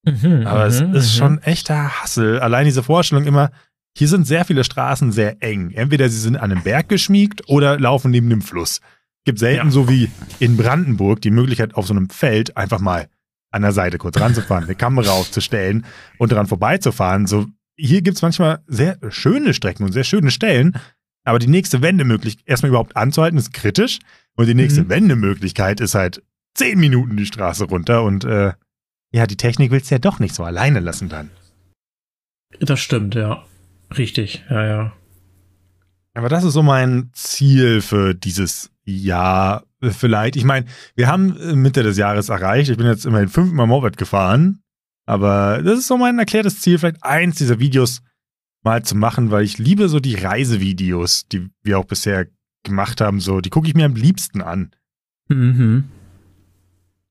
Mhm, 0.05 0.45
Aber 0.45 0.65
es 0.65 0.81
mhm, 0.81 0.93
ist 0.93 1.13
mhm. 1.13 1.17
schon 1.17 1.37
echter 1.39 2.01
Hassel. 2.01 2.39
Allein 2.39 2.65
diese 2.65 2.83
Vorstellung 2.83 3.25
immer, 3.25 3.51
hier 3.97 4.07
sind 4.07 4.27
sehr 4.27 4.45
viele 4.45 4.63
Straßen 4.63 5.11
sehr 5.11 5.41
eng. 5.41 5.71
Entweder 5.71 6.09
sie 6.09 6.19
sind 6.19 6.37
an 6.37 6.51
einem 6.51 6.63
Berg 6.63 6.89
geschmiegt 6.89 7.49
oder 7.49 7.79
laufen 7.79 8.11
neben 8.11 8.29
dem 8.29 8.41
Fluss. 8.41 8.81
Gibt 9.25 9.39
selten 9.39 9.67
Ja. 9.67 9.71
so 9.71 9.89
wie 9.89 10.09
in 10.39 10.55
Brandenburg 10.55 11.21
die 11.21 11.31
Möglichkeit, 11.31 11.75
auf 11.75 11.87
so 11.87 11.93
einem 11.93 12.09
Feld 12.09 12.55
einfach 12.55 12.79
mal 12.79 13.09
an 13.51 13.63
der 13.63 13.71
Seite 13.71 13.97
kurz 13.97 14.19
ranzufahren, 14.19 14.65
eine 14.65 14.75
Kamera 14.75 15.11
aufzustellen 15.11 15.85
und 16.17 16.31
dran 16.31 16.45
vorbeizufahren. 16.45 17.25
So 17.25 17.47
hier 17.79 18.01
gibt 18.01 18.17
es 18.17 18.21
manchmal 18.21 18.61
sehr 18.67 18.97
schöne 19.09 19.53
Strecken 19.53 19.83
und 19.85 19.93
sehr 19.93 20.03
schöne 20.03 20.31
Stellen, 20.31 20.77
aber 21.23 21.39
die 21.39 21.47
nächste 21.47 21.81
Wendemöglichkeit, 21.81 22.47
erstmal 22.47 22.69
überhaupt 22.69 22.97
anzuhalten, 22.97 23.37
ist 23.37 23.53
kritisch. 23.53 23.99
Und 24.35 24.47
die 24.47 24.53
nächste 24.53 24.83
mhm. 24.83 24.89
Wendemöglichkeit 24.89 25.81
ist 25.81 25.95
halt 25.95 26.23
zehn 26.53 26.79
Minuten 26.79 27.17
die 27.17 27.25
Straße 27.25 27.65
runter 27.65 28.03
und 28.03 28.23
äh, 28.23 28.53
ja, 29.11 29.27
die 29.27 29.37
Technik 29.37 29.71
willst 29.71 29.89
du 29.89 29.95
ja 29.95 29.99
doch 29.99 30.19
nicht 30.19 30.35
so 30.35 30.43
alleine 30.43 30.79
lassen 30.79 31.09
dann. 31.09 31.29
Das 32.59 32.79
stimmt, 32.79 33.15
ja. 33.15 33.43
Richtig, 33.97 34.43
ja, 34.49 34.65
ja. 34.65 34.93
Aber 36.13 36.29
das 36.29 36.43
ist 36.43 36.53
so 36.53 36.63
mein 36.63 37.09
Ziel 37.13 37.81
für 37.81 38.13
dieses 38.13 38.71
Jahr 38.83 39.63
vielleicht. 39.81 40.35
Ich 40.35 40.43
meine, 40.43 40.65
wir 40.95 41.07
haben 41.07 41.37
äh, 41.37 41.55
Mitte 41.55 41.83
des 41.83 41.97
Jahres 41.97 42.29
erreicht. 42.29 42.69
Ich 42.69 42.77
bin 42.77 42.87
jetzt 42.87 43.05
immerhin 43.05 43.29
fünfmal 43.29 43.67
Moped 43.67 43.97
gefahren. 43.97 44.61
Aber 45.09 45.63
das 45.63 45.79
ist 45.79 45.87
so 45.87 45.97
mein 45.97 46.19
erklärtes 46.19 46.61
Ziel, 46.61 46.77
vielleicht 46.77 47.03
eins 47.03 47.37
dieser 47.37 47.59
Videos 47.59 48.03
mal 48.63 48.83
zu 48.83 48.95
machen, 48.95 49.31
weil 49.31 49.43
ich 49.43 49.57
liebe 49.57 49.89
so 49.89 49.99
die 49.99 50.13
Reisevideos, 50.13 51.27
die 51.27 51.49
wir 51.63 51.79
auch 51.79 51.85
bisher 51.85 52.27
gemacht 52.61 53.01
haben. 53.01 53.19
So, 53.19 53.41
die 53.41 53.49
gucke 53.49 53.67
ich 53.67 53.73
mir 53.73 53.85
am 53.85 53.95
liebsten 53.95 54.43
an. 54.43 54.69
Mhm. 55.27 55.85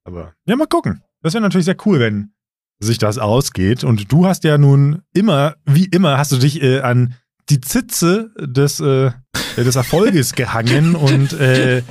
Aber 0.05 0.33
ja, 0.47 0.55
mal 0.55 0.69
gucken. 0.69 1.03
Das 1.23 1.35
wäre 1.35 1.43
natürlich 1.43 1.65
sehr 1.65 1.77
cool, 1.87 1.99
wenn 1.99 2.31
sich 2.79 2.99
das 2.99 3.19
ausgeht. 3.19 3.83
Und 3.83 4.13
du 4.13 4.27
hast 4.27 4.45
ja 4.45 4.59
nun 4.59 5.03
immer, 5.13 5.57
wie 5.65 5.87
immer, 5.87 6.19
hast 6.19 6.31
du 6.31 6.37
dich 6.37 6.63
äh, 6.63 6.83
an 6.83 7.17
die 7.51 7.61
Zitze 7.61 8.31
des, 8.39 8.81
äh, 8.81 9.11
des 9.57 9.77
Erfolges 9.77 10.35
gehangen 10.35 10.95
und 10.95 11.33
äh, 11.33 11.83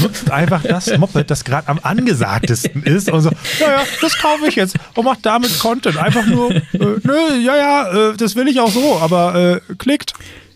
nutzt 0.00 0.30
einfach 0.30 0.62
das 0.62 0.96
Moped, 0.98 1.30
das 1.30 1.44
gerade 1.44 1.68
am 1.68 1.78
angesagtesten 1.82 2.82
ist 2.82 3.10
und 3.10 3.20
so, 3.20 3.30
ja, 3.60 3.70
ja, 3.70 3.82
das 4.00 4.18
kaufe 4.18 4.46
ich 4.48 4.56
jetzt 4.56 4.76
und 4.94 5.04
macht 5.04 5.24
damit 5.24 5.58
Content. 5.58 5.96
Einfach 5.98 6.26
nur, 6.26 6.50
äh, 6.52 6.62
nö, 6.72 7.36
ja, 7.44 7.56
ja, 7.56 8.10
äh, 8.10 8.16
das 8.16 8.34
will 8.36 8.48
ich 8.48 8.60
auch 8.60 8.70
so, 8.70 8.98
aber 8.98 9.60
äh, 9.68 9.74
klickt. 9.76 10.14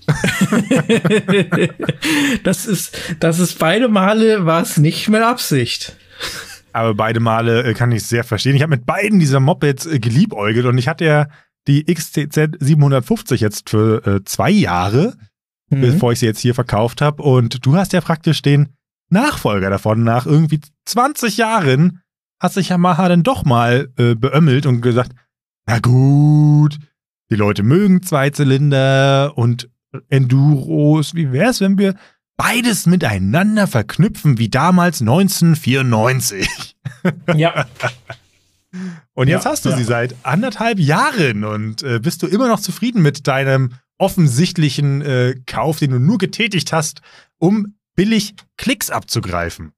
das 2.42 2.64
ist, 2.64 2.98
das 3.20 3.38
ist 3.38 3.58
beide 3.58 3.88
Male 3.88 4.46
war 4.46 4.62
es 4.62 4.78
nicht 4.78 5.08
mit 5.08 5.20
Absicht. 5.20 5.96
Aber 6.72 6.94
beide 6.94 7.20
Male 7.20 7.64
äh, 7.64 7.74
kann 7.74 7.92
ich 7.92 8.04
sehr 8.04 8.24
verstehen. 8.24 8.56
Ich 8.56 8.62
habe 8.62 8.70
mit 8.70 8.86
beiden 8.86 9.18
dieser 9.18 9.40
Mopeds 9.40 9.84
äh, 9.86 9.98
geliebäugelt 9.98 10.64
und 10.64 10.78
ich 10.78 10.88
hatte 10.88 11.04
ja 11.04 11.26
die 11.66 11.84
XTZ 11.84 12.56
750 12.60 13.40
jetzt 13.40 13.70
für 13.70 14.06
äh, 14.06 14.24
zwei 14.24 14.50
Jahre, 14.50 15.16
mhm. 15.70 15.80
bevor 15.80 16.12
ich 16.12 16.20
sie 16.20 16.26
jetzt 16.26 16.40
hier 16.40 16.54
verkauft 16.54 17.00
habe. 17.00 17.22
Und 17.22 17.64
du 17.66 17.76
hast 17.76 17.92
ja 17.92 18.00
praktisch 18.00 18.42
den 18.42 18.70
Nachfolger 19.10 19.70
davon. 19.70 20.04
Nach 20.04 20.26
irgendwie 20.26 20.60
20 20.86 21.36
Jahren 21.36 22.00
hat 22.40 22.52
sich 22.52 22.68
Yamaha 22.68 23.08
dann 23.08 23.22
doch 23.22 23.44
mal 23.44 23.88
äh, 23.96 24.14
beömmelt 24.14 24.66
und 24.66 24.80
gesagt, 24.80 25.12
na 25.66 25.78
gut, 25.80 26.78
die 27.30 27.36
Leute 27.36 27.62
mögen 27.62 28.02
Zweizylinder 28.02 29.36
und 29.36 29.68
Enduros. 30.08 31.14
Wie 31.14 31.32
wäre 31.32 31.50
es, 31.50 31.60
wenn 31.60 31.78
wir 31.78 31.94
beides 32.36 32.86
miteinander 32.86 33.66
verknüpfen 33.66 34.38
wie 34.38 34.48
damals 34.48 35.00
1994? 35.00 36.76
Ja. 37.34 37.66
Und 39.14 39.28
jetzt 39.28 39.44
ja, 39.44 39.50
hast 39.50 39.64
du 39.64 39.70
ja. 39.70 39.76
sie 39.76 39.84
seit 39.84 40.14
anderthalb 40.22 40.78
Jahren 40.78 41.44
und 41.44 41.82
äh, 41.82 41.98
bist 42.00 42.22
du 42.22 42.26
immer 42.26 42.48
noch 42.48 42.60
zufrieden 42.60 43.02
mit 43.02 43.26
deinem 43.26 43.72
offensichtlichen 43.98 45.02
äh, 45.02 45.34
Kauf, 45.46 45.78
den 45.78 45.90
du 45.90 45.98
nur 45.98 46.18
getätigt 46.18 46.72
hast, 46.72 47.00
um 47.38 47.74
billig 47.94 48.34
Klicks 48.56 48.90
abzugreifen. 48.90 49.72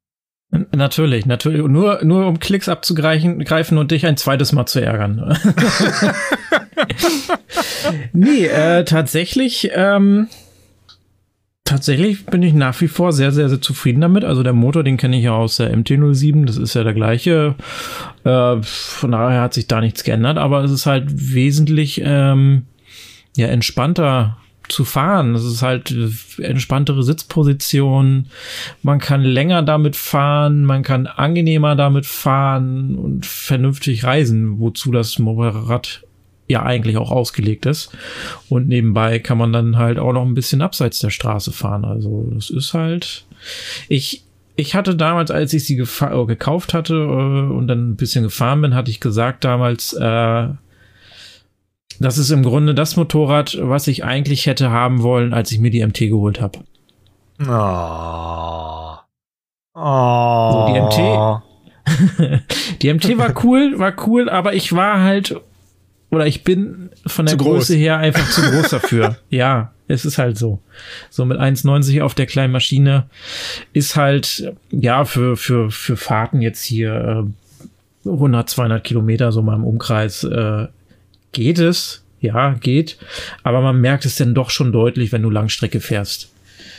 Natürlich, 0.51 1.27
natürlich. 1.27 1.63
Nur, 1.63 2.05
nur 2.05 2.27
um 2.27 2.41
Klicks 2.41 2.69
abzugreifen 2.69 3.45
greifen 3.45 3.79
und 3.79 3.93
dich 3.93 4.05
ein 4.05 4.17
zweites 4.17 4.53
Mal 4.53 4.67
zu 4.67 4.81
ärgern. 4.81 5.39
nee, 8.13 8.47
äh, 8.47 8.85
tatsächlich 8.85 9.71
ähm, 9.73 10.29
tatsächlich 11.71 12.27
bin 12.27 12.43
ich 12.43 12.53
nach 12.53 12.79
wie 12.81 12.89
vor 12.89 13.13
sehr, 13.13 13.31
sehr, 13.31 13.49
sehr 13.49 13.61
zufrieden 13.61 14.01
damit. 14.01 14.25
Also 14.25 14.43
der 14.43 14.53
Motor, 14.53 14.83
den 14.83 14.97
kenne 14.97 15.17
ich 15.17 15.25
ja 15.25 15.33
aus 15.33 15.57
der 15.57 15.75
MT-07, 15.77 16.45
das 16.45 16.57
ist 16.57 16.75
ja 16.75 16.83
der 16.83 16.95
gleiche. 16.95 17.55
Äh, 18.25 18.57
von 18.63 19.13
daher 19.13 19.41
hat 19.41 19.55
sich 19.55 19.69
da 19.69 19.81
nichts 19.81 20.03
geändert, 20.03 20.37
aber 20.37 20.65
es 20.65 20.73
ist 20.73 20.87
halt 20.87 21.05
wesentlich 21.09 22.03
ähm, 22.05 22.67
ja, 23.37 23.47
entspannter 23.47 24.37
zu 24.69 24.85
fahren. 24.85 25.35
Es 25.37 25.45
ist 25.45 25.63
halt 25.63 25.95
entspanntere 26.39 27.05
Sitzposition. 27.05 28.27
Man 28.83 28.99
kann 28.99 29.23
länger 29.23 29.63
damit 29.63 29.95
fahren, 29.95 30.65
man 30.65 30.83
kann 30.83 31.07
angenehmer 31.07 31.77
damit 31.77 32.05
fahren 32.07 32.97
und 32.97 33.27
vernünftig 33.27 34.03
reisen, 34.03 34.59
wozu 34.59 34.91
das 34.91 35.21
Motorrad 35.21 36.03
ja 36.51 36.63
eigentlich 36.65 36.97
auch 36.97 37.11
ausgelegt 37.11 37.65
ist. 37.67 37.91
Und 38.49 38.69
nebenbei 38.69 39.19
kann 39.19 39.39
man 39.39 39.53
dann 39.53 39.79
halt 39.79 39.99
auch 39.99 40.13
noch 40.13 40.25
ein 40.25 40.35
bisschen 40.35 40.61
abseits 40.61 40.99
der 40.99 41.11
Straße 41.11 41.53
fahren. 41.53 41.85
Also 41.85 42.29
das 42.35 42.51
ist 42.51 42.75
halt. 42.75 43.25
Ich, 43.89 44.25
ich 44.57 44.75
hatte 44.75 44.97
damals, 44.97 45.31
als 45.31 45.53
ich 45.55 45.65
sie 45.65 45.79
äh, 45.79 46.27
gekauft 46.27 46.75
hatte 46.75 46.95
äh, 46.95 47.53
und 47.53 47.69
dann 47.69 47.91
ein 47.91 47.97
bisschen 47.97 48.25
gefahren 48.25 48.61
bin, 48.61 48.75
hatte 48.75 48.91
ich 48.91 49.01
gesagt 49.01 49.45
damals, 49.45 49.93
äh, 49.95 50.49
das 52.01 52.19
ist 52.19 52.31
im 52.31 52.43
Grunde 52.43 52.75
das 52.75 52.97
Motorrad, 52.97 53.59
was 53.61 53.87
ich 53.87 54.05
eigentlich 54.05 54.47
hätte 54.47 54.71
haben 54.71 55.03
wollen, 55.03 55.33
als 55.33 55.53
ich 55.53 55.61
mir 55.61 55.71
die 55.71 55.85
MT 55.87 55.99
geholt 55.99 56.41
habe. 56.41 56.59
Oh. 57.47 58.97
Oh. 59.75 60.53
So, 60.53 60.75
die 60.75 60.81
MT. 60.81 61.43
die 62.83 62.93
MT 62.93 63.19
war 63.19 63.45
cool, 63.45 63.79
war 63.79 63.95
cool, 64.07 64.29
aber 64.29 64.55
ich 64.55 64.73
war 64.73 65.01
halt 65.01 65.41
oder 66.11 66.27
ich 66.27 66.43
bin 66.43 66.91
von 67.07 67.27
der 67.27 67.37
Größe 67.37 67.75
her 67.77 67.99
einfach 67.99 68.29
zu 68.31 68.43
groß 68.43 68.71
dafür. 68.71 69.17
ja, 69.31 69.73
es 69.87 70.05
ist 70.05 70.19
halt 70.19 70.37
so. 70.37 70.59
So 71.09 71.25
mit 71.25 71.39
1,90 71.39 72.03
auf 72.03 72.15
der 72.15 72.27
kleinen 72.27 72.53
Maschine 72.53 73.07
ist 73.73 73.97
halt, 73.97 74.53
ja, 74.71 75.05
für, 75.05 75.37
für, 75.37 75.71
für 75.71 75.97
Fahrten 75.97 76.43
jetzt 76.43 76.63
hier 76.63 77.25
äh, 78.05 78.09
100, 78.09 78.49
200 78.49 78.83
Kilometer 78.83 79.31
so 79.31 79.43
mal 79.43 79.55
im 79.55 79.65
Umkreis 79.65 80.25
äh, 80.25 80.67
geht 81.33 81.59
es. 81.59 82.03
Ja, 82.21 82.53
geht. 82.53 82.99
Aber 83.45 83.63
man 83.63 83.81
merkt 83.81 84.05
es 84.05 84.17
dann 84.17 84.35
doch 84.35 84.51
schon 84.51 84.73
deutlich, 84.73 85.11
wenn 85.11 85.23
du 85.23 85.31
Langstrecke 85.31 85.81
fährst. 85.81 86.31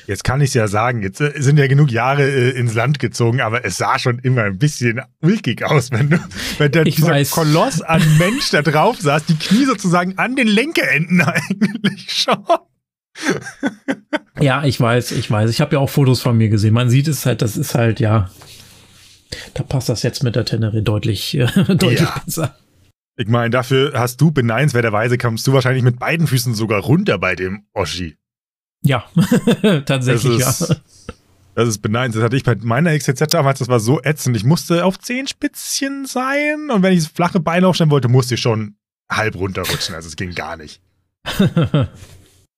Jetzt 0.08 0.24
kann 0.24 0.42
ich 0.42 0.50
es 0.50 0.54
ja 0.54 0.68
sagen, 0.68 1.04
jetzt 1.04 1.22
äh, 1.22 1.32
sind 1.38 1.58
ja 1.58 1.68
genug 1.68 1.92
Jahre 1.92 2.24
äh, 2.24 2.50
ins 2.52 2.74
Land 2.74 3.00
gezogen, 3.00 3.42
aber 3.42 3.66
es 3.66 3.78
sah 3.78 4.00
schon 4.00 4.20
immer 4.20 4.44
ein 4.44 4.58
bisschen 4.58 5.02
ulkig 5.22 5.64
aus, 5.64 5.92
wenn, 5.92 6.10
du, 6.10 6.20
wenn 6.58 6.72
der, 6.72 6.84
dieser 6.84 7.10
weiß. 7.10 7.32
Koloss 7.32 7.82
an 7.82 8.02
Mensch 8.18 8.50
da 8.52 8.62
drauf 8.62 9.00
saß, 9.00 9.26
die 9.26 9.36
Knie 9.36 9.66
sozusagen 9.66 10.18
an 10.18 10.36
den 10.36 10.48
Lenkerenden 10.48 11.22
eigentlich 11.22 12.12
schon. 12.12 12.44
ja, 14.40 14.64
ich 14.64 14.80
weiß, 14.80 15.12
ich 15.12 15.30
weiß. 15.30 15.50
Ich 15.50 15.62
habe 15.62 15.76
ja 15.76 15.80
auch 15.80 15.90
Fotos 15.90 16.22
von 16.22 16.38
mir 16.38 16.50
gesehen. 16.50 16.74
Man 16.74 16.90
sieht 16.90 17.08
es 17.08 17.26
halt, 17.26 17.42
das 17.42 17.58
ist 17.58 17.76
halt, 17.76 18.00
ja. 18.00 18.30
Da 19.54 19.64
passt 19.64 19.90
das 19.90 20.04
jetzt 20.04 20.24
mit 20.24 20.36
der 20.36 20.46
Tenere 20.46 20.82
deutlich, 20.82 21.38
äh, 21.38 21.46
deutlich 21.68 22.02
ja. 22.02 22.22
besser. 22.26 22.56
Ich 23.18 23.28
meine, 23.28 23.50
dafür 23.50 23.94
hast 23.94 24.20
du 24.22 24.32
beneinswerterweise 24.32 25.18
kommst 25.18 25.46
du 25.46 25.54
wahrscheinlich 25.54 25.84
mit 25.84 26.00
beiden 26.00 26.28
Füßen 26.28 26.56
sogar 26.56 26.82
runter 26.82 27.18
bei 27.20 27.36
dem 27.36 27.66
Oschi. 27.74 28.18
Ja, 28.84 29.06
tatsächlich, 29.86 30.40
das 30.40 30.62
ist, 30.62 30.70
ja. 30.70 30.76
Das 31.54 31.68
ist 31.68 31.80
beneidenswert. 31.80 32.24
Das 32.24 32.26
hatte 32.26 32.38
ich 32.38 32.44
bei 32.44 32.56
meiner 32.56 32.98
XTZ 32.98 33.34
damals, 33.34 33.60
das 33.60 33.68
war 33.68 33.80
so 33.80 34.02
ätzend. 34.02 34.36
Ich 34.38 34.44
musste 34.44 34.86
auf 34.86 35.00
Zehenspitzchen 35.00 36.06
sein 36.06 36.70
und 36.72 36.82
wenn 36.82 36.94
ich 36.94 37.04
das 37.04 37.12
flache 37.12 37.40
Bein 37.40 37.66
aufstellen 37.66 37.92
wollte, 37.92 38.08
musste 38.08 38.36
ich 38.36 38.42
schon 38.42 38.76
halb 39.10 39.36
runterrutschen. 39.36 39.94
Also 39.94 40.08
es 40.08 40.16
ging 40.16 40.34
gar 40.34 40.58
nicht. 40.58 40.82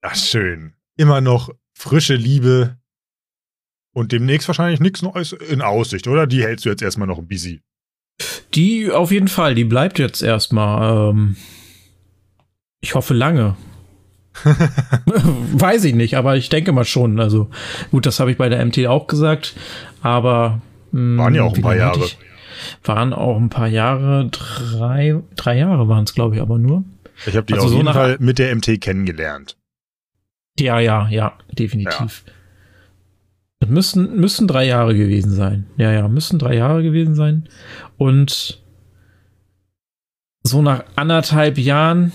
Ach, 0.02 0.16
schön. 0.16 0.74
Immer 0.96 1.22
noch 1.22 1.50
frische 1.74 2.16
Liebe 2.16 2.78
und 3.94 4.12
demnächst 4.12 4.48
wahrscheinlich 4.48 4.80
nichts 4.80 5.02
Neues 5.02 5.34
in 5.34 5.62
Aussicht, 5.62 6.08
oder? 6.08 6.28
Die 6.28 6.44
hältst 6.44 6.66
du 6.66 6.70
jetzt 6.70 6.82
erstmal 6.82 7.08
noch 7.08 7.18
ein 7.18 7.28
busy. 7.28 7.62
Die 8.54 8.92
auf 8.92 9.12
jeden 9.12 9.28
Fall, 9.28 9.56
die 9.56 9.64
bleibt 9.64 9.98
jetzt 9.98 10.22
erstmal. 10.22 11.10
Ähm, 11.10 11.36
ich 12.80 12.96
hoffe 12.96 13.14
lange. 13.14 13.58
Weiß 15.54 15.84
ich 15.84 15.96
nicht, 15.96 16.18
aber 16.18 16.36
ich 16.38 16.50
denke 16.50 16.72
mal 16.72 16.86
schon. 16.86 17.20
Also 17.20 17.50
gut, 17.92 18.06
das 18.06 18.20
habe 18.20 18.32
ich 18.32 18.38
bei 18.38 18.50
der 18.50 18.66
MT 18.66 18.88
auch 18.88 19.08
gesagt, 19.08 19.56
aber 20.02 20.62
mh, 20.92 21.00
hm, 21.00 21.18
waren 21.18 21.36
ja 21.36 21.44
auch 21.44 21.56
ein 21.56 21.62
paar 21.62 21.76
Jahre. 21.76 22.06
Ich, 22.06 22.18
waren 22.84 23.14
auch 23.14 23.38
ein 23.38 23.50
paar 23.50 23.68
Jahre, 23.68 24.30
drei, 24.30 25.22
drei 25.36 25.58
Jahre 25.58 25.88
waren 25.88 26.04
es, 26.06 26.14
glaube 26.14 26.36
ich, 26.36 26.42
aber 26.42 26.58
nur. 26.58 26.84
Ich 27.26 27.36
habe 27.36 27.46
die 27.46 27.54
also 27.54 27.66
auf 27.66 27.72
so 27.72 27.78
jeden 27.78 27.94
Fall 27.94 28.18
mit 28.20 28.40
der 28.40 28.56
MT 28.56 28.82
kennengelernt. 28.82 29.58
Ja, 30.60 30.80
ja, 30.80 31.08
ja, 31.10 31.34
definitiv. 31.52 32.24
Ja. 32.26 32.34
Das 33.60 33.70
müssen, 33.70 34.20
müssen 34.20 34.48
drei 34.48 34.66
Jahre 34.66 34.96
gewesen 34.96 35.32
sein. 35.32 35.68
Ja, 35.78 35.92
ja, 35.92 36.08
müssen 36.08 36.38
drei 36.38 36.56
Jahre 36.56 36.84
gewesen 36.84 37.16
sein. 37.16 37.48
Und 37.98 38.62
so 40.44 40.62
nach 40.62 40.84
anderthalb 40.96 41.58
Jahren 41.58 42.12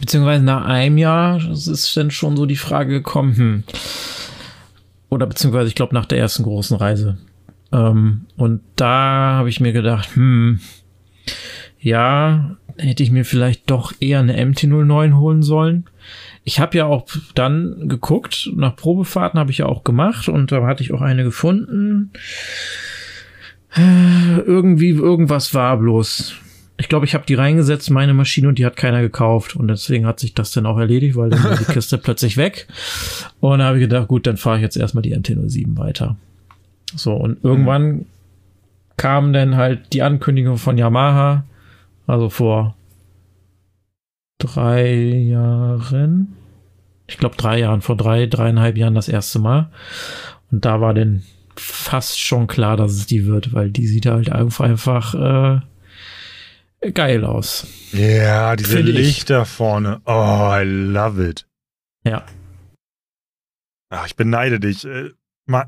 Beziehungsweise 0.00 0.44
nach 0.44 0.64
einem 0.64 0.98
Jahr 0.98 1.40
ist 1.50 1.96
dann 1.96 2.10
schon 2.10 2.36
so 2.36 2.46
die 2.46 2.56
Frage 2.56 2.92
gekommen, 2.92 3.36
hm, 3.36 3.64
oder 5.08 5.26
beziehungsweise 5.26 5.68
ich 5.68 5.74
glaube 5.74 5.94
nach 5.94 6.06
der 6.06 6.18
ersten 6.18 6.42
großen 6.42 6.76
Reise. 6.76 7.18
Ähm, 7.72 8.26
und 8.36 8.62
da 8.74 9.36
habe 9.38 9.48
ich 9.48 9.60
mir 9.60 9.72
gedacht, 9.72 10.14
hm, 10.14 10.60
ja, 11.78 12.56
hätte 12.78 13.02
ich 13.02 13.10
mir 13.10 13.24
vielleicht 13.24 13.70
doch 13.70 13.92
eher 14.00 14.20
eine 14.20 14.36
MT-09 14.36 15.14
holen 15.16 15.42
sollen. 15.42 15.84
Ich 16.44 16.60
habe 16.60 16.76
ja 16.78 16.86
auch 16.86 17.06
dann 17.34 17.88
geguckt, 17.88 18.50
nach 18.54 18.76
Probefahrten 18.76 19.38
habe 19.38 19.50
ich 19.50 19.58
ja 19.58 19.66
auch 19.66 19.84
gemacht 19.84 20.28
und 20.28 20.52
da 20.52 20.66
hatte 20.66 20.82
ich 20.82 20.92
auch 20.92 21.00
eine 21.00 21.24
gefunden. 21.24 22.12
Äh, 23.74 24.40
irgendwie, 24.40 24.90
irgendwas 24.90 25.54
war 25.54 25.76
bloß. 25.78 26.34
Ich 26.78 26.88
glaube, 26.88 27.06
ich 27.06 27.14
habe 27.14 27.24
die 27.26 27.34
reingesetzt, 27.34 27.90
meine 27.90 28.12
Maschine, 28.12 28.48
und 28.48 28.58
die 28.58 28.66
hat 28.66 28.76
keiner 28.76 29.00
gekauft. 29.00 29.56
Und 29.56 29.68
deswegen 29.68 30.06
hat 30.06 30.20
sich 30.20 30.34
das 30.34 30.50
dann 30.50 30.66
auch 30.66 30.78
erledigt, 30.78 31.16
weil 31.16 31.30
dann 31.30 31.42
war 31.42 31.56
die 31.56 31.64
Kiste 31.72 31.98
plötzlich 31.98 32.36
weg. 32.36 32.66
Und 33.40 33.60
da 33.60 33.66
habe 33.66 33.78
ich 33.78 33.82
gedacht, 33.82 34.08
gut, 34.08 34.26
dann 34.26 34.36
fahre 34.36 34.56
ich 34.56 34.62
jetzt 34.62 34.76
erstmal 34.76 35.02
die 35.02 35.16
MT-07 35.16 35.78
weiter. 35.78 36.16
So, 36.94 37.14
und 37.14 37.42
irgendwann 37.42 37.82
mhm. 37.82 38.06
kam 38.96 39.32
dann 39.32 39.56
halt 39.56 39.92
die 39.92 40.02
Ankündigung 40.02 40.58
von 40.58 40.78
Yamaha, 40.78 41.44
also 42.06 42.28
vor 42.28 42.76
drei 44.38 44.94
Jahren. 44.94 46.34
Ich 47.06 47.18
glaube 47.18 47.36
drei 47.36 47.60
Jahren, 47.60 47.82
vor 47.82 47.96
drei, 47.96 48.26
dreieinhalb 48.26 48.76
Jahren 48.76 48.94
das 48.94 49.08
erste 49.08 49.38
Mal. 49.38 49.70
Und 50.50 50.64
da 50.64 50.80
war 50.80 50.94
dann 50.94 51.22
fast 51.56 52.20
schon 52.20 52.46
klar, 52.46 52.76
dass 52.76 52.92
es 52.92 53.06
die 53.06 53.26
wird, 53.26 53.52
weil 53.52 53.70
die 53.70 53.86
sieht 53.86 54.06
halt 54.06 54.30
einfach 54.30 55.14
äh, 55.14 55.60
geil 56.92 57.24
aus. 57.24 57.66
Ja, 57.92 58.56
diese 58.56 58.76
Find 58.76 58.88
Lichter 58.88 59.42
ich. 59.42 59.48
vorne. 59.48 60.00
Oh, 60.04 60.50
I 60.52 60.62
love 60.64 61.24
it. 61.24 61.46
Ja. 62.04 62.24
Ach, 63.90 64.06
ich 64.06 64.16
beneide 64.16 64.60
dich. 64.60 64.84
Äh, 64.84 65.10
mal, 65.46 65.66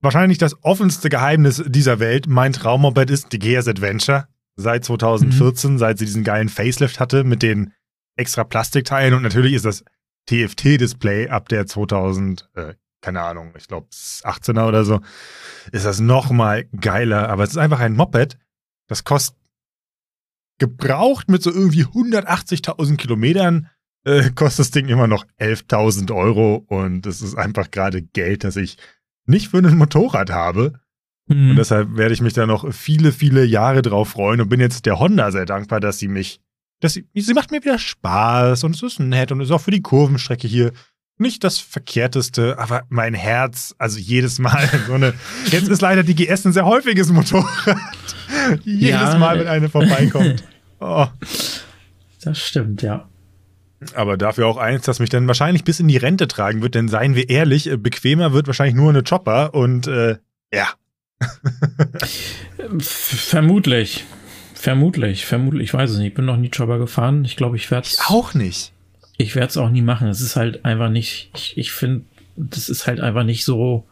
wahrscheinlich 0.00 0.38
das 0.38 0.62
offenste 0.64 1.08
Geheimnis 1.08 1.62
dieser 1.66 1.98
Welt, 2.00 2.26
mein 2.26 2.52
Traummoped 2.52 3.10
ist 3.10 3.32
die 3.32 3.38
GS 3.38 3.68
Adventure. 3.68 4.28
Seit 4.56 4.84
2014, 4.84 5.72
mhm. 5.72 5.78
seit 5.78 5.98
sie 5.98 6.04
diesen 6.04 6.24
geilen 6.24 6.48
Facelift 6.48 7.00
hatte 7.00 7.24
mit 7.24 7.42
den 7.42 7.72
extra 8.16 8.44
Plastikteilen 8.44 9.14
und 9.14 9.22
natürlich 9.22 9.54
ist 9.54 9.64
das 9.64 9.82
TFT-Display 10.28 11.28
ab 11.28 11.48
der 11.48 11.66
2000, 11.66 12.50
äh, 12.54 12.74
keine 13.00 13.22
Ahnung, 13.22 13.54
ich 13.56 13.66
glaube 13.66 13.88
18er 13.90 14.68
oder 14.68 14.84
so, 14.84 15.00
ist 15.72 15.86
das 15.86 16.00
nochmal 16.00 16.64
geiler. 16.78 17.28
Aber 17.30 17.44
es 17.44 17.50
ist 17.50 17.56
einfach 17.56 17.80
ein 17.80 17.94
Moped, 17.94 18.38
das 18.88 19.04
kostet 19.04 19.36
gebraucht 20.58 21.28
mit 21.28 21.42
so 21.42 21.50
irgendwie 21.50 21.84
180.000 21.84 22.96
Kilometern, 22.96 23.68
äh, 24.04 24.30
kostet 24.30 24.60
das 24.60 24.70
Ding 24.70 24.88
immer 24.88 25.06
noch 25.06 25.24
11.000 25.38 26.14
Euro 26.14 26.64
und 26.68 27.06
es 27.06 27.22
ist 27.22 27.36
einfach 27.36 27.70
gerade 27.70 28.02
Geld, 28.02 28.44
das 28.44 28.56
ich 28.56 28.76
nicht 29.26 29.48
für 29.48 29.58
ein 29.58 29.76
Motorrad 29.76 30.30
habe. 30.30 30.80
Mhm. 31.26 31.50
Und 31.50 31.56
deshalb 31.56 31.96
werde 31.96 32.14
ich 32.14 32.20
mich 32.20 32.32
da 32.32 32.46
noch 32.46 32.72
viele, 32.72 33.12
viele 33.12 33.44
Jahre 33.44 33.82
drauf 33.82 34.10
freuen 34.10 34.40
und 34.40 34.48
bin 34.48 34.60
jetzt 34.60 34.86
der 34.86 34.98
Honda 34.98 35.30
sehr 35.30 35.46
dankbar, 35.46 35.80
dass 35.80 35.98
sie 35.98 36.08
mich, 36.08 36.40
dass 36.80 36.94
sie, 36.94 37.06
sie 37.14 37.34
macht 37.34 37.50
mir 37.50 37.62
wieder 37.62 37.78
Spaß 37.78 38.64
und 38.64 38.74
es 38.74 38.82
ist 38.82 39.00
nett 39.00 39.30
und 39.30 39.40
es 39.40 39.48
ist 39.48 39.52
auch 39.52 39.60
für 39.60 39.70
die 39.70 39.82
Kurvenstrecke 39.82 40.48
hier 40.48 40.72
nicht 41.22 41.44
das 41.44 41.58
Verkehrteste, 41.58 42.58
aber 42.58 42.82
mein 42.88 43.14
Herz, 43.14 43.74
also 43.78 43.98
jedes 43.98 44.38
Mal 44.38 44.68
so 44.86 44.94
eine. 44.94 45.14
Jetzt 45.50 45.68
ist 45.68 45.80
leider 45.80 46.02
die 46.02 46.14
GS 46.14 46.44
ein 46.44 46.52
sehr 46.52 46.66
häufiges 46.66 47.10
Motorrad. 47.10 47.46
jedes 48.64 48.90
ja, 48.90 49.18
Mal, 49.18 49.38
wenn 49.38 49.48
eine 49.48 49.68
vorbeikommt. 49.68 50.44
Oh. 50.84 51.06
Das 52.24 52.40
stimmt, 52.40 52.82
ja. 52.82 53.08
Aber 53.94 54.16
dafür 54.16 54.48
auch 54.48 54.56
eins, 54.56 54.84
das 54.84 54.98
mich 54.98 55.10
dann 55.10 55.28
wahrscheinlich 55.28 55.62
bis 55.62 55.78
in 55.78 55.86
die 55.86 55.96
Rente 55.96 56.26
tragen 56.26 56.60
wird, 56.60 56.74
denn 56.74 56.88
seien 56.88 57.14
wir 57.14 57.30
ehrlich, 57.30 57.70
äh, 57.70 57.76
bequemer 57.76 58.32
wird 58.32 58.48
wahrscheinlich 58.48 58.74
nur 58.74 58.90
eine 58.90 59.04
Chopper 59.04 59.54
und 59.54 59.86
äh, 59.86 60.16
ja. 60.52 60.66
Vermutlich. 62.80 64.04
Vermutlich, 64.54 65.26
vermutlich, 65.26 65.64
ich 65.64 65.74
weiß 65.74 65.90
es 65.90 65.98
nicht. 65.98 66.08
Ich 66.08 66.14
bin 66.14 66.24
noch 66.24 66.36
nie 66.36 66.50
Chopper 66.50 66.78
gefahren. 66.78 67.24
Ich 67.24 67.36
glaube, 67.36 67.56
ich 67.56 67.70
werde 67.70 67.86
es. 67.86 68.00
Auch 68.06 68.34
nicht. 68.34 68.72
Ich 69.22 69.34
werde 69.34 69.48
es 69.48 69.56
auch 69.56 69.70
nie 69.70 69.82
machen. 69.82 70.08
Es 70.08 70.20
ist 70.20 70.36
halt 70.36 70.64
einfach 70.64 70.90
nicht, 70.90 71.30
ich, 71.34 71.56
ich 71.56 71.72
finde, 71.72 72.04
das 72.36 72.68
ist 72.68 72.86
halt 72.86 73.00
einfach 73.00 73.24
nicht 73.24 73.44
so 73.44 73.86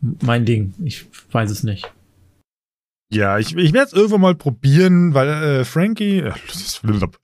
mein 0.00 0.44
Ding. 0.44 0.74
Ich 0.84 1.06
weiß 1.32 1.50
es 1.50 1.62
nicht. 1.62 1.90
Ja, 3.10 3.38
ich, 3.38 3.56
ich 3.56 3.72
werde 3.72 3.86
es 3.86 3.92
irgendwann 3.94 4.20
mal 4.20 4.34
probieren, 4.34 5.14
weil 5.14 5.28
äh, 5.28 5.64
Frankie, 5.64 6.18
äh, 6.18 6.32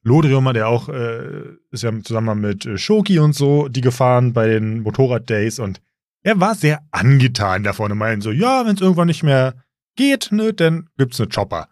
Lodrium, 0.02 0.50
der 0.54 0.68
auch, 0.68 0.88
äh, 0.88 1.42
ist 1.70 1.82
ja 1.82 1.92
zusammen 2.02 2.40
mit 2.40 2.64
äh, 2.64 2.78
Shoki 2.78 3.18
und 3.18 3.34
so, 3.34 3.68
die 3.68 3.82
gefahren 3.82 4.32
bei 4.32 4.46
den 4.46 4.80
Motorrad-Days 4.80 5.58
und 5.58 5.82
er 6.22 6.40
war 6.40 6.54
sehr 6.54 6.80
angetan 6.90 7.64
davon 7.64 7.92
und 7.92 7.98
meinte 7.98 8.24
so, 8.24 8.30
ja, 8.30 8.64
wenn 8.64 8.76
es 8.76 8.80
irgendwann 8.80 9.08
nicht 9.08 9.22
mehr 9.22 9.62
geht, 9.94 10.32
ne, 10.32 10.54
dann 10.54 10.88
gibt's 10.96 11.20
eine 11.20 11.28
Chopper. 11.28 11.68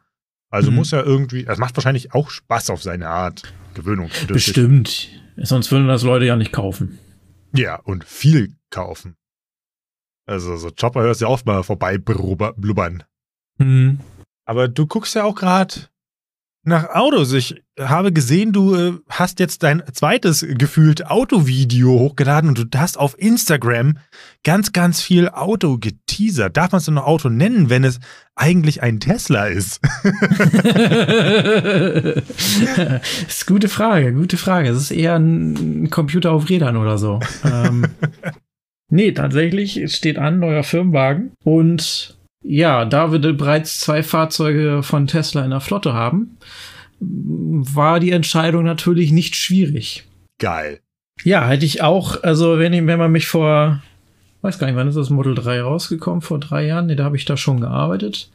Also 0.50 0.70
mhm. 0.70 0.76
muss 0.76 0.92
er 0.92 1.04
irgendwie, 1.06 1.44
das 1.44 1.58
macht 1.58 1.74
wahrscheinlich 1.78 2.12
auch 2.12 2.28
Spaß 2.28 2.68
auf 2.68 2.82
seine 2.82 3.08
Art. 3.08 3.42
Gewöhnung. 3.74 4.10
Bestimmt. 4.28 5.08
Sonst 5.36 5.70
würden 5.72 5.88
das 5.88 6.02
Leute 6.02 6.26
ja 6.26 6.36
nicht 6.36 6.52
kaufen. 6.52 6.98
Ja, 7.54 7.76
und 7.76 8.04
viel 8.04 8.54
kaufen. 8.70 9.16
Also 10.26 10.56
so 10.56 10.70
Chopper 10.70 11.02
hörst 11.02 11.20
du 11.20 11.26
ja 11.26 11.30
oft 11.30 11.46
mal 11.46 11.62
vorbei 11.62 11.98
blubbern. 11.98 13.02
Mhm. 13.58 14.00
Aber 14.44 14.68
du 14.68 14.86
guckst 14.86 15.14
ja 15.14 15.24
auch 15.24 15.34
gerade 15.34 15.74
nach 16.64 16.90
Autos. 16.90 17.32
Ich 17.32 17.62
habe 17.78 18.12
gesehen, 18.12 18.52
du 18.52 18.74
äh, 18.74 18.92
hast 19.08 19.40
jetzt 19.40 19.62
dein 19.62 19.82
zweites 19.92 20.46
gefühlt 20.48 21.06
Autovideo 21.06 21.98
hochgeladen 21.98 22.48
und 22.48 22.58
du 22.58 22.78
hast 22.78 22.98
auf 22.98 23.18
Instagram 23.18 23.98
ganz, 24.44 24.72
ganz 24.72 25.02
viel 25.02 25.28
Auto 25.28 25.78
geteasert. 25.78 26.56
Darf 26.56 26.72
man 26.72 26.78
es 26.78 26.84
denn 26.84 26.94
noch 26.94 27.06
Auto 27.06 27.28
nennen, 27.28 27.68
wenn 27.68 27.82
es 27.82 27.98
eigentlich 28.36 28.82
ein 28.82 29.00
Tesla 29.00 29.46
ist? 29.46 29.80
das 30.04 30.12
ist 32.36 32.78
eine 32.78 33.00
gute 33.46 33.68
Frage, 33.68 34.12
gute 34.12 34.36
Frage. 34.36 34.68
Es 34.68 34.78
ist 34.78 34.90
eher 34.92 35.16
ein 35.16 35.90
Computer 35.90 36.30
auf 36.30 36.48
Rädern 36.48 36.76
oder 36.76 36.98
so. 36.98 37.18
ähm, 37.44 37.86
nee, 38.88 39.12
tatsächlich 39.12 39.92
steht 39.94 40.18
an, 40.18 40.38
neuer 40.38 40.62
Firmenwagen 40.62 41.32
und 41.42 42.16
ja, 42.42 42.84
da 42.84 43.12
wir 43.12 43.18
bereits 43.18 43.80
zwei 43.80 44.02
Fahrzeuge 44.02 44.82
von 44.82 45.06
Tesla 45.06 45.44
in 45.44 45.50
der 45.50 45.60
Flotte 45.60 45.92
haben, 45.92 46.36
war 47.00 48.00
die 48.00 48.12
Entscheidung 48.12 48.64
natürlich 48.64 49.12
nicht 49.12 49.36
schwierig. 49.36 50.04
Geil. 50.38 50.80
Ja, 51.24 51.46
hätte 51.46 51.66
ich 51.66 51.82
auch, 51.82 52.22
also 52.22 52.58
wenn, 52.58 52.72
ich, 52.72 52.86
wenn 52.86 52.98
man 52.98 53.12
mich 53.12 53.26
vor, 53.26 53.82
weiß 54.42 54.58
gar 54.58 54.66
nicht, 54.66 54.76
wann 54.76 54.88
ist 54.88 54.96
das 54.96 55.10
Model 55.10 55.34
3 55.34 55.62
rausgekommen? 55.62 56.22
Vor 56.22 56.40
drei 56.40 56.66
Jahren? 56.66 56.86
Nee, 56.86 56.96
da 56.96 57.04
habe 57.04 57.16
ich 57.16 57.24
da 57.24 57.36
schon 57.36 57.60
gearbeitet. 57.60 58.30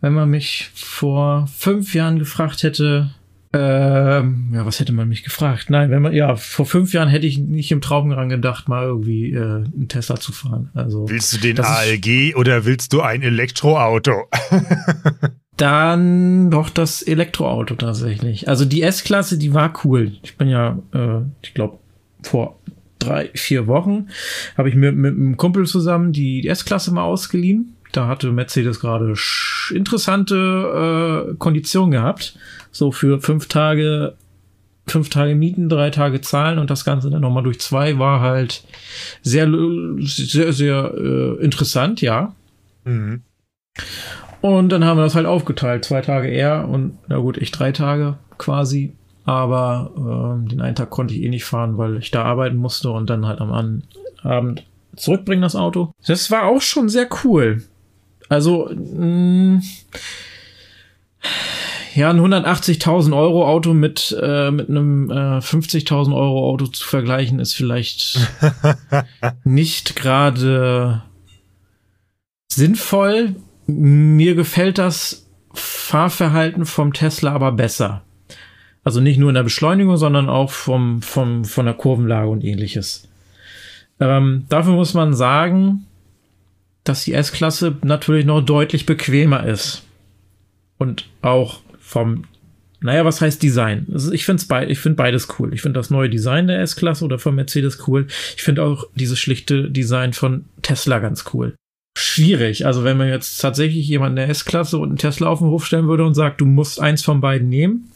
Wenn 0.00 0.12
man 0.12 0.28
mich 0.28 0.70
vor 0.74 1.46
fünf 1.46 1.94
Jahren 1.94 2.18
gefragt 2.18 2.62
hätte, 2.62 3.10
ähm, 3.58 4.50
ja, 4.52 4.66
was 4.66 4.80
hätte 4.80 4.92
man 4.92 5.08
mich 5.08 5.24
gefragt? 5.24 5.70
Nein, 5.70 5.90
wenn 5.90 6.02
man, 6.02 6.12
ja, 6.12 6.36
vor 6.36 6.66
fünf 6.66 6.92
Jahren 6.92 7.08
hätte 7.08 7.26
ich 7.26 7.38
nicht 7.38 7.72
im 7.72 7.80
Traum 7.80 8.10
daran 8.10 8.28
gedacht, 8.28 8.68
mal 8.68 8.84
irgendwie 8.84 9.32
äh, 9.32 9.64
einen 9.64 9.88
Tesla 9.88 10.16
zu 10.16 10.32
fahren. 10.32 10.70
Also, 10.74 11.08
willst 11.08 11.32
du 11.32 11.38
den 11.38 11.58
ALG 11.60 12.34
oder 12.36 12.64
willst 12.64 12.92
du 12.92 13.00
ein 13.00 13.22
Elektroauto? 13.22 14.28
dann 15.56 16.50
doch 16.50 16.68
das 16.68 17.02
Elektroauto 17.02 17.76
tatsächlich. 17.76 18.48
Also 18.48 18.64
die 18.64 18.82
S-Klasse, 18.82 19.38
die 19.38 19.54
war 19.54 19.72
cool. 19.84 20.12
Ich 20.22 20.36
bin 20.36 20.48
ja, 20.48 20.78
äh, 20.92 21.20
ich 21.42 21.54
glaube, 21.54 21.78
vor 22.22 22.58
drei, 22.98 23.30
vier 23.34 23.66
Wochen 23.66 24.08
habe 24.56 24.68
ich 24.68 24.74
mir 24.74 24.92
mit 24.92 25.14
einem 25.14 25.36
Kumpel 25.36 25.66
zusammen 25.66 26.12
die 26.12 26.46
S-Klasse 26.46 26.92
mal 26.92 27.04
ausgeliehen. 27.04 27.75
Da 27.96 28.08
hatte 28.08 28.32
Mercedes 28.32 28.80
gerade 28.80 29.14
interessante 29.70 31.30
äh, 31.30 31.34
Konditionen 31.36 31.92
gehabt 31.92 32.36
so 32.76 32.92
für 32.92 33.20
fünf 33.20 33.48
Tage, 33.48 34.14
fünf 34.86 35.08
Tage 35.08 35.34
mieten, 35.34 35.68
drei 35.68 35.90
Tage 35.90 36.20
zahlen 36.20 36.58
und 36.58 36.70
das 36.70 36.84
Ganze 36.84 37.10
dann 37.10 37.22
nochmal 37.22 37.42
durch 37.42 37.58
zwei 37.60 37.98
war 37.98 38.20
halt 38.20 38.64
sehr, 39.22 39.48
sehr, 40.00 40.52
sehr 40.52 40.94
äh, 40.94 41.42
interessant, 41.42 42.00
ja. 42.00 42.34
Mhm. 42.84 43.22
Und 44.42 44.68
dann 44.68 44.84
haben 44.84 44.98
wir 44.98 45.04
das 45.04 45.14
halt 45.14 45.26
aufgeteilt. 45.26 45.84
Zwei 45.84 46.02
Tage 46.02 46.28
er 46.28 46.68
und, 46.68 46.98
na 47.08 47.16
gut, 47.18 47.36
ich 47.38 47.50
drei 47.50 47.72
Tage 47.72 48.16
quasi. 48.38 48.92
Aber 49.24 49.90
äh, 50.44 50.48
den 50.48 50.60
einen 50.60 50.76
Tag 50.76 50.90
konnte 50.90 51.14
ich 51.14 51.22
eh 51.22 51.28
nicht 51.28 51.44
fahren, 51.44 51.78
weil 51.78 51.96
ich 51.96 52.12
da 52.12 52.22
arbeiten 52.22 52.56
musste 52.56 52.90
und 52.90 53.10
dann 53.10 53.26
halt 53.26 53.40
am 53.40 53.82
Abend 54.22 54.64
zurückbringen 54.94 55.42
das 55.42 55.56
Auto. 55.56 55.92
Das 56.06 56.30
war 56.30 56.44
auch 56.44 56.62
schon 56.62 56.88
sehr 56.88 57.08
cool. 57.24 57.64
Also, 58.28 58.70
mh, 58.72 59.04
mm, 59.04 59.62
ja, 61.94 62.10
ein 62.10 62.20
180.000 62.20 63.16
Euro 63.16 63.48
Auto 63.48 63.72
mit, 63.72 64.16
äh, 64.20 64.50
mit 64.50 64.68
einem 64.68 65.10
äh, 65.10 65.38
50.000 65.38 66.14
Euro 66.14 66.50
Auto 66.50 66.66
zu 66.66 66.86
vergleichen, 66.86 67.40
ist 67.40 67.54
vielleicht 67.54 68.20
nicht 69.44 69.96
gerade 69.96 71.02
sinnvoll. 72.52 73.34
Mir 73.66 74.34
gefällt 74.34 74.76
das 74.78 75.26
Fahrverhalten 75.54 76.66
vom 76.66 76.92
Tesla 76.92 77.32
aber 77.32 77.52
besser. 77.52 78.02
Also 78.84 79.00
nicht 79.00 79.18
nur 79.18 79.30
in 79.30 79.34
der 79.34 79.42
Beschleunigung, 79.42 79.96
sondern 79.96 80.28
auch 80.28 80.50
vom, 80.50 81.02
vom, 81.02 81.44
von 81.44 81.64
der 81.64 81.74
Kurvenlage 81.74 82.28
und 82.28 82.44
ähnliches. 82.44 83.08
Ähm, 83.98 84.44
dafür 84.48 84.74
muss 84.74 84.94
man 84.94 85.14
sagen, 85.14 85.86
dass 86.88 87.04
die 87.04 87.14
S-Klasse 87.14 87.76
natürlich 87.82 88.24
noch 88.24 88.40
deutlich 88.40 88.86
bequemer 88.86 89.46
ist. 89.46 89.82
Und 90.78 91.08
auch 91.22 91.60
vom 91.78 92.24
naja, 92.80 93.04
was 93.04 93.20
heißt 93.20 93.42
Design? 93.42 93.86
Also 93.92 94.12
ich 94.12 94.24
finde 94.26 94.44
be 94.46 94.66
ich 94.66 94.78
find 94.78 94.96
beides 94.96 95.28
cool. 95.38 95.52
Ich 95.54 95.62
finde 95.62 95.80
das 95.80 95.90
neue 95.90 96.10
Design 96.10 96.46
der 96.46 96.60
S-Klasse 96.60 97.04
oder 97.04 97.18
von 97.18 97.34
Mercedes 97.34 97.88
cool. 97.88 98.06
Ich 98.36 98.42
finde 98.42 98.62
auch 98.62 98.84
dieses 98.94 99.18
schlichte 99.18 99.70
Design 99.70 100.12
von 100.12 100.44
Tesla 100.62 100.98
ganz 100.98 101.24
cool. 101.32 101.54
Schwierig. 101.98 102.66
Also 102.66 102.84
wenn 102.84 102.98
man 102.98 103.08
jetzt 103.08 103.38
tatsächlich 103.38 103.88
jemanden 103.88 104.16
der 104.16 104.28
S-Klasse 104.28 104.76
und 104.76 104.90
einen 104.90 104.98
Tesla 104.98 105.28
auf 105.28 105.38
den 105.38 105.48
Hof 105.48 105.64
stellen 105.64 105.88
würde 105.88 106.04
und 106.04 106.14
sagt, 106.14 106.40
du 106.40 106.44
musst 106.44 106.78
eins 106.78 107.02
von 107.02 107.22
beiden 107.22 107.48
nehmen, 107.48 107.90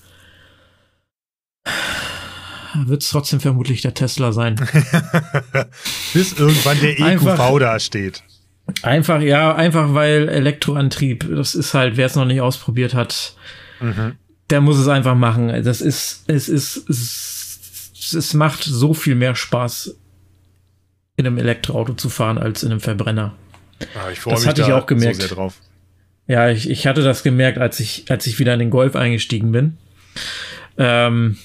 wird 2.87 3.03
es 3.03 3.11
trotzdem 3.11 3.40
vermutlich 3.40 3.83
der 3.83 3.94
Tesla 3.94 4.33
sein. 4.33 4.57
Bis 6.14 6.33
irgendwann 6.33 6.81
der 6.81 6.98
EQV 6.98 7.59
da 7.59 7.79
steht. 7.79 8.22
Einfach, 8.83 9.21
ja, 9.21 9.55
einfach 9.55 9.95
weil 9.95 10.29
Elektroantrieb, 10.29 11.27
das 11.35 11.55
ist 11.55 11.75
halt, 11.75 11.97
wer 11.97 12.07
es 12.07 12.17
noch 12.17 12.25
nicht 12.25 12.41
ausprobiert 12.41 12.95
hat, 12.95 13.35
mhm 13.81 14.17
der 14.51 14.61
muss 14.61 14.79
es 14.79 14.89
einfach 14.89 15.15
machen. 15.15 15.49
Das 15.65 15.81
ist, 15.81 16.25
es 16.27 16.49
ist, 16.49 16.89
es, 16.89 18.15
es 18.15 18.35
macht 18.35 18.65
so 18.65 18.95
viel 18.95 19.15
mehr 19.15 19.35
Spaß, 19.35 19.97
in 21.17 21.27
einem 21.27 21.39
Elektroauto 21.39 21.95
zu 21.95 22.09
fahren, 22.09 22.39
als 22.39 22.63
in 22.63 22.71
einem 22.71 22.81
Verbrenner. 22.81 23.35
Ah, 23.95 24.11
ich 24.11 24.25
mich 24.25 24.47
hatte 24.47 24.63
da 24.63 24.67
ich 24.67 24.73
auch 24.73 24.87
gemerkt. 24.87 25.23
so. 25.23 25.53
Ja, 26.27 26.49
ich, 26.49 26.69
ich 26.71 26.87
hatte 26.87 27.03
das 27.03 27.23
gemerkt, 27.23 27.59
als 27.59 27.81
ich, 27.81 28.05
als 28.09 28.27
ich 28.27 28.39
wieder 28.39 28.55
in 28.55 28.61
den 28.61 28.71
Golf 28.71 28.97
eingestiegen 28.97 29.53
bin. 29.53 29.79
Ähm, 30.79 31.39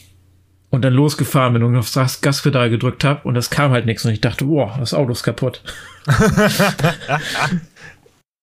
und 0.69 0.83
dann 0.83 0.93
losgefahren 0.93 1.53
bin 1.53 1.63
und 1.63 1.75
aufs 1.75 2.21
Gaspedal 2.21 2.69
gedrückt 2.69 3.03
habe 3.03 3.27
und 3.27 3.33
das 3.33 3.49
kam 3.49 3.71
halt 3.71 3.85
nichts 3.85 4.05
und 4.05 4.11
ich 4.11 4.21
dachte, 4.21 4.45
boah, 4.45 4.75
das 4.79 4.93
Auto 4.93 5.11
ist 5.11 5.23
kaputt. 5.23 5.61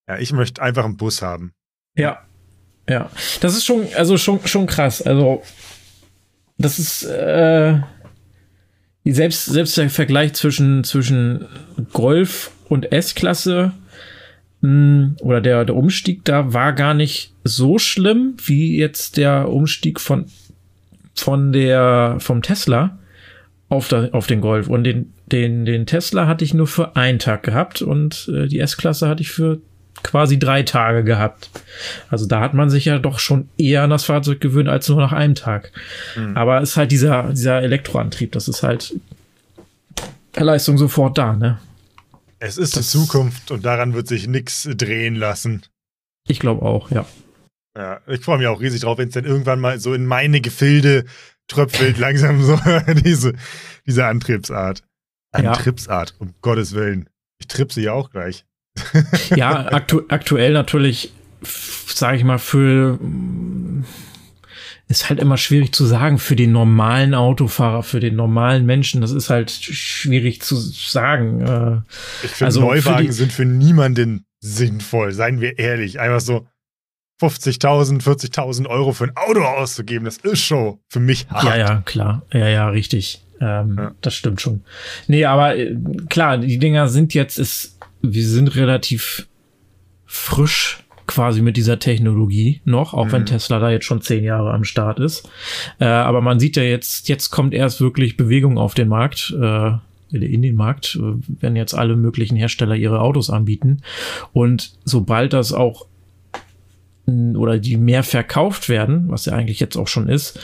ja, 0.08 0.18
ich 0.18 0.32
möchte 0.32 0.62
einfach 0.62 0.84
einen 0.84 0.96
Bus 0.96 1.22
haben. 1.22 1.52
Ja, 1.96 2.22
ja, 2.88 3.10
das 3.40 3.56
ist 3.56 3.64
schon, 3.64 3.86
also 3.96 4.16
schon, 4.16 4.44
schon 4.46 4.66
krass. 4.66 5.02
Also, 5.02 5.42
das 6.58 6.78
ist 6.78 7.04
äh, 7.04 7.80
selbst, 9.04 9.46
selbst 9.46 9.76
der 9.76 9.90
Vergleich 9.90 10.32
zwischen, 10.34 10.84
zwischen 10.84 11.46
Golf 11.92 12.50
und 12.68 12.92
S-Klasse 12.92 13.72
hm, 14.60 15.16
oder 15.20 15.40
der, 15.40 15.64
der 15.64 15.76
Umstieg 15.76 16.24
da 16.24 16.52
war 16.52 16.72
gar 16.72 16.94
nicht 16.94 17.34
so 17.44 17.78
schlimm 17.78 18.36
wie 18.44 18.76
jetzt 18.78 19.16
der 19.16 19.48
Umstieg 19.48 20.00
von, 20.00 20.26
von 21.14 21.52
der, 21.52 22.16
vom 22.18 22.42
Tesla 22.42 22.98
auf, 23.68 23.88
der, 23.88 24.10
auf 24.12 24.26
den 24.26 24.40
Golf. 24.40 24.68
Und 24.68 24.84
den, 24.84 25.12
den, 25.26 25.64
den 25.64 25.86
Tesla 25.86 26.26
hatte 26.26 26.44
ich 26.44 26.54
nur 26.54 26.66
für 26.66 26.96
einen 26.96 27.18
Tag 27.18 27.42
gehabt 27.42 27.82
und 27.82 28.30
äh, 28.34 28.46
die 28.46 28.60
S-Klasse 28.60 29.08
hatte 29.08 29.22
ich 29.22 29.30
für 29.30 29.60
quasi 30.02 30.38
drei 30.38 30.62
Tage 30.62 31.04
gehabt. 31.04 31.50
Also 32.10 32.26
da 32.26 32.40
hat 32.40 32.54
man 32.54 32.70
sich 32.70 32.86
ja 32.86 32.98
doch 32.98 33.18
schon 33.18 33.48
eher 33.56 33.82
an 33.82 33.90
das 33.90 34.04
Fahrzeug 34.04 34.40
gewöhnt 34.40 34.68
als 34.68 34.88
nur 34.88 34.98
nach 34.98 35.12
einem 35.12 35.34
Tag. 35.34 35.72
Mhm. 36.16 36.36
Aber 36.36 36.60
es 36.60 36.70
ist 36.70 36.76
halt 36.76 36.92
dieser, 36.92 37.24
dieser 37.30 37.62
Elektroantrieb, 37.62 38.32
das 38.32 38.48
ist 38.48 38.62
halt 38.62 38.94
Leistung 40.36 40.78
sofort 40.78 41.18
da, 41.18 41.34
ne? 41.34 41.58
Es 42.38 42.58
ist 42.58 42.76
das, 42.76 42.90
die 42.90 42.98
Zukunft 42.98 43.50
und 43.52 43.64
daran 43.64 43.94
wird 43.94 44.08
sich 44.08 44.26
nichts 44.26 44.68
drehen 44.76 45.14
lassen. 45.14 45.62
Ich 46.26 46.40
glaube 46.40 46.62
auch, 46.62 46.90
ja. 46.90 47.06
Ja, 47.76 48.00
ich 48.06 48.20
freue 48.20 48.38
mich 48.38 48.46
auch 48.46 48.60
riesig 48.60 48.82
drauf, 48.82 48.98
wenn 48.98 49.08
es 49.08 49.14
dann 49.14 49.24
irgendwann 49.24 49.60
mal 49.60 49.78
so 49.78 49.94
in 49.94 50.06
meine 50.06 50.40
Gefilde 50.40 51.04
tröpfelt, 51.48 51.98
langsam 51.98 52.42
so 52.42 52.58
diese, 53.04 53.32
diese 53.86 54.06
Antriebsart. 54.06 54.82
Antriebsart, 55.32 56.10
ja. 56.10 56.16
um 56.18 56.34
Gottes 56.42 56.74
Willen. 56.74 57.08
Ich 57.38 57.48
tripp 57.48 57.72
sie 57.72 57.82
ja 57.82 57.92
auch 57.92 58.10
gleich. 58.10 58.44
ja, 59.36 59.72
aktu 59.72 60.02
aktuell 60.08 60.52
natürlich, 60.52 61.12
sage 61.42 62.16
ich 62.16 62.24
mal, 62.24 62.38
für 62.38 62.98
ist 64.92 65.08
halt 65.08 65.20
immer 65.20 65.38
schwierig 65.38 65.74
zu 65.74 65.86
sagen 65.86 66.18
für 66.18 66.36
den 66.36 66.52
normalen 66.52 67.14
Autofahrer, 67.14 67.82
für 67.82 67.98
den 67.98 68.14
normalen 68.14 68.66
Menschen. 68.66 69.00
Das 69.00 69.10
ist 69.10 69.30
halt 69.30 69.50
schwierig 69.50 70.42
zu 70.42 70.56
sagen. 70.56 71.40
Äh, 71.40 71.80
ich 72.24 72.30
finde, 72.30 72.46
also 72.46 72.60
Neuwagen 72.60 73.06
für 73.06 73.12
sind 73.12 73.32
für 73.32 73.46
niemanden 73.46 74.26
sinnvoll, 74.40 75.12
seien 75.12 75.40
wir 75.40 75.58
ehrlich. 75.58 75.98
Einfach 75.98 76.20
so 76.20 76.46
50.000, 77.22 78.02
40.000 78.02 78.66
Euro 78.66 78.92
für 78.92 79.04
ein 79.04 79.16
Auto 79.16 79.42
auszugeben, 79.42 80.04
das 80.04 80.18
ist 80.18 80.40
schon 80.40 80.78
für 80.88 81.00
mich 81.00 81.28
hart. 81.28 81.44
Ja, 81.44 81.56
ja, 81.56 81.82
klar. 81.84 82.22
Ja, 82.32 82.48
ja, 82.48 82.68
richtig. 82.68 83.22
Ähm, 83.40 83.76
ja. 83.78 83.92
Das 84.00 84.14
stimmt 84.14 84.40
schon. 84.40 84.62
Nee, 85.06 85.24
aber 85.24 85.56
äh, 85.56 85.76
klar, 86.08 86.38
die 86.38 86.58
Dinger 86.58 86.88
sind 86.88 87.14
jetzt, 87.14 87.38
ist 87.38 87.78
wir 88.02 88.26
sind 88.26 88.56
relativ 88.56 89.26
frisch 90.06 90.82
quasi 91.06 91.42
mit 91.42 91.56
dieser 91.56 91.78
Technologie 91.78 92.60
noch, 92.64 92.94
auch 92.94 93.06
mhm. 93.06 93.12
wenn 93.12 93.26
Tesla 93.26 93.58
da 93.58 93.70
jetzt 93.70 93.84
schon 93.84 94.02
zehn 94.02 94.24
Jahre 94.24 94.52
am 94.52 94.64
Start 94.64 94.98
ist. 94.98 95.28
Äh, 95.78 95.86
aber 95.86 96.20
man 96.20 96.40
sieht 96.40 96.56
ja 96.56 96.62
jetzt, 96.62 97.08
jetzt 97.08 97.30
kommt 97.30 97.54
erst 97.54 97.80
wirklich 97.80 98.16
Bewegung 98.16 98.58
auf 98.58 98.74
den 98.74 98.88
Markt. 98.88 99.34
Äh, 99.40 99.72
in 100.12 100.42
den 100.42 100.56
Markt, 100.56 100.98
äh, 101.00 101.14
wenn 101.40 101.56
jetzt 101.56 101.74
alle 101.74 101.96
möglichen 101.96 102.36
Hersteller 102.36 102.76
ihre 102.76 103.00
Autos 103.00 103.30
anbieten. 103.30 103.80
Und 104.32 104.74
sobald 104.84 105.32
das 105.32 105.52
auch 105.52 105.86
oder 107.06 107.58
die 107.58 107.76
mehr 107.76 108.04
verkauft 108.04 108.68
werden, 108.68 109.06
was 109.08 109.26
ja 109.26 109.32
eigentlich 109.32 109.58
jetzt 109.58 109.76
auch 109.76 109.88
schon 109.88 110.08
ist, 110.08 110.38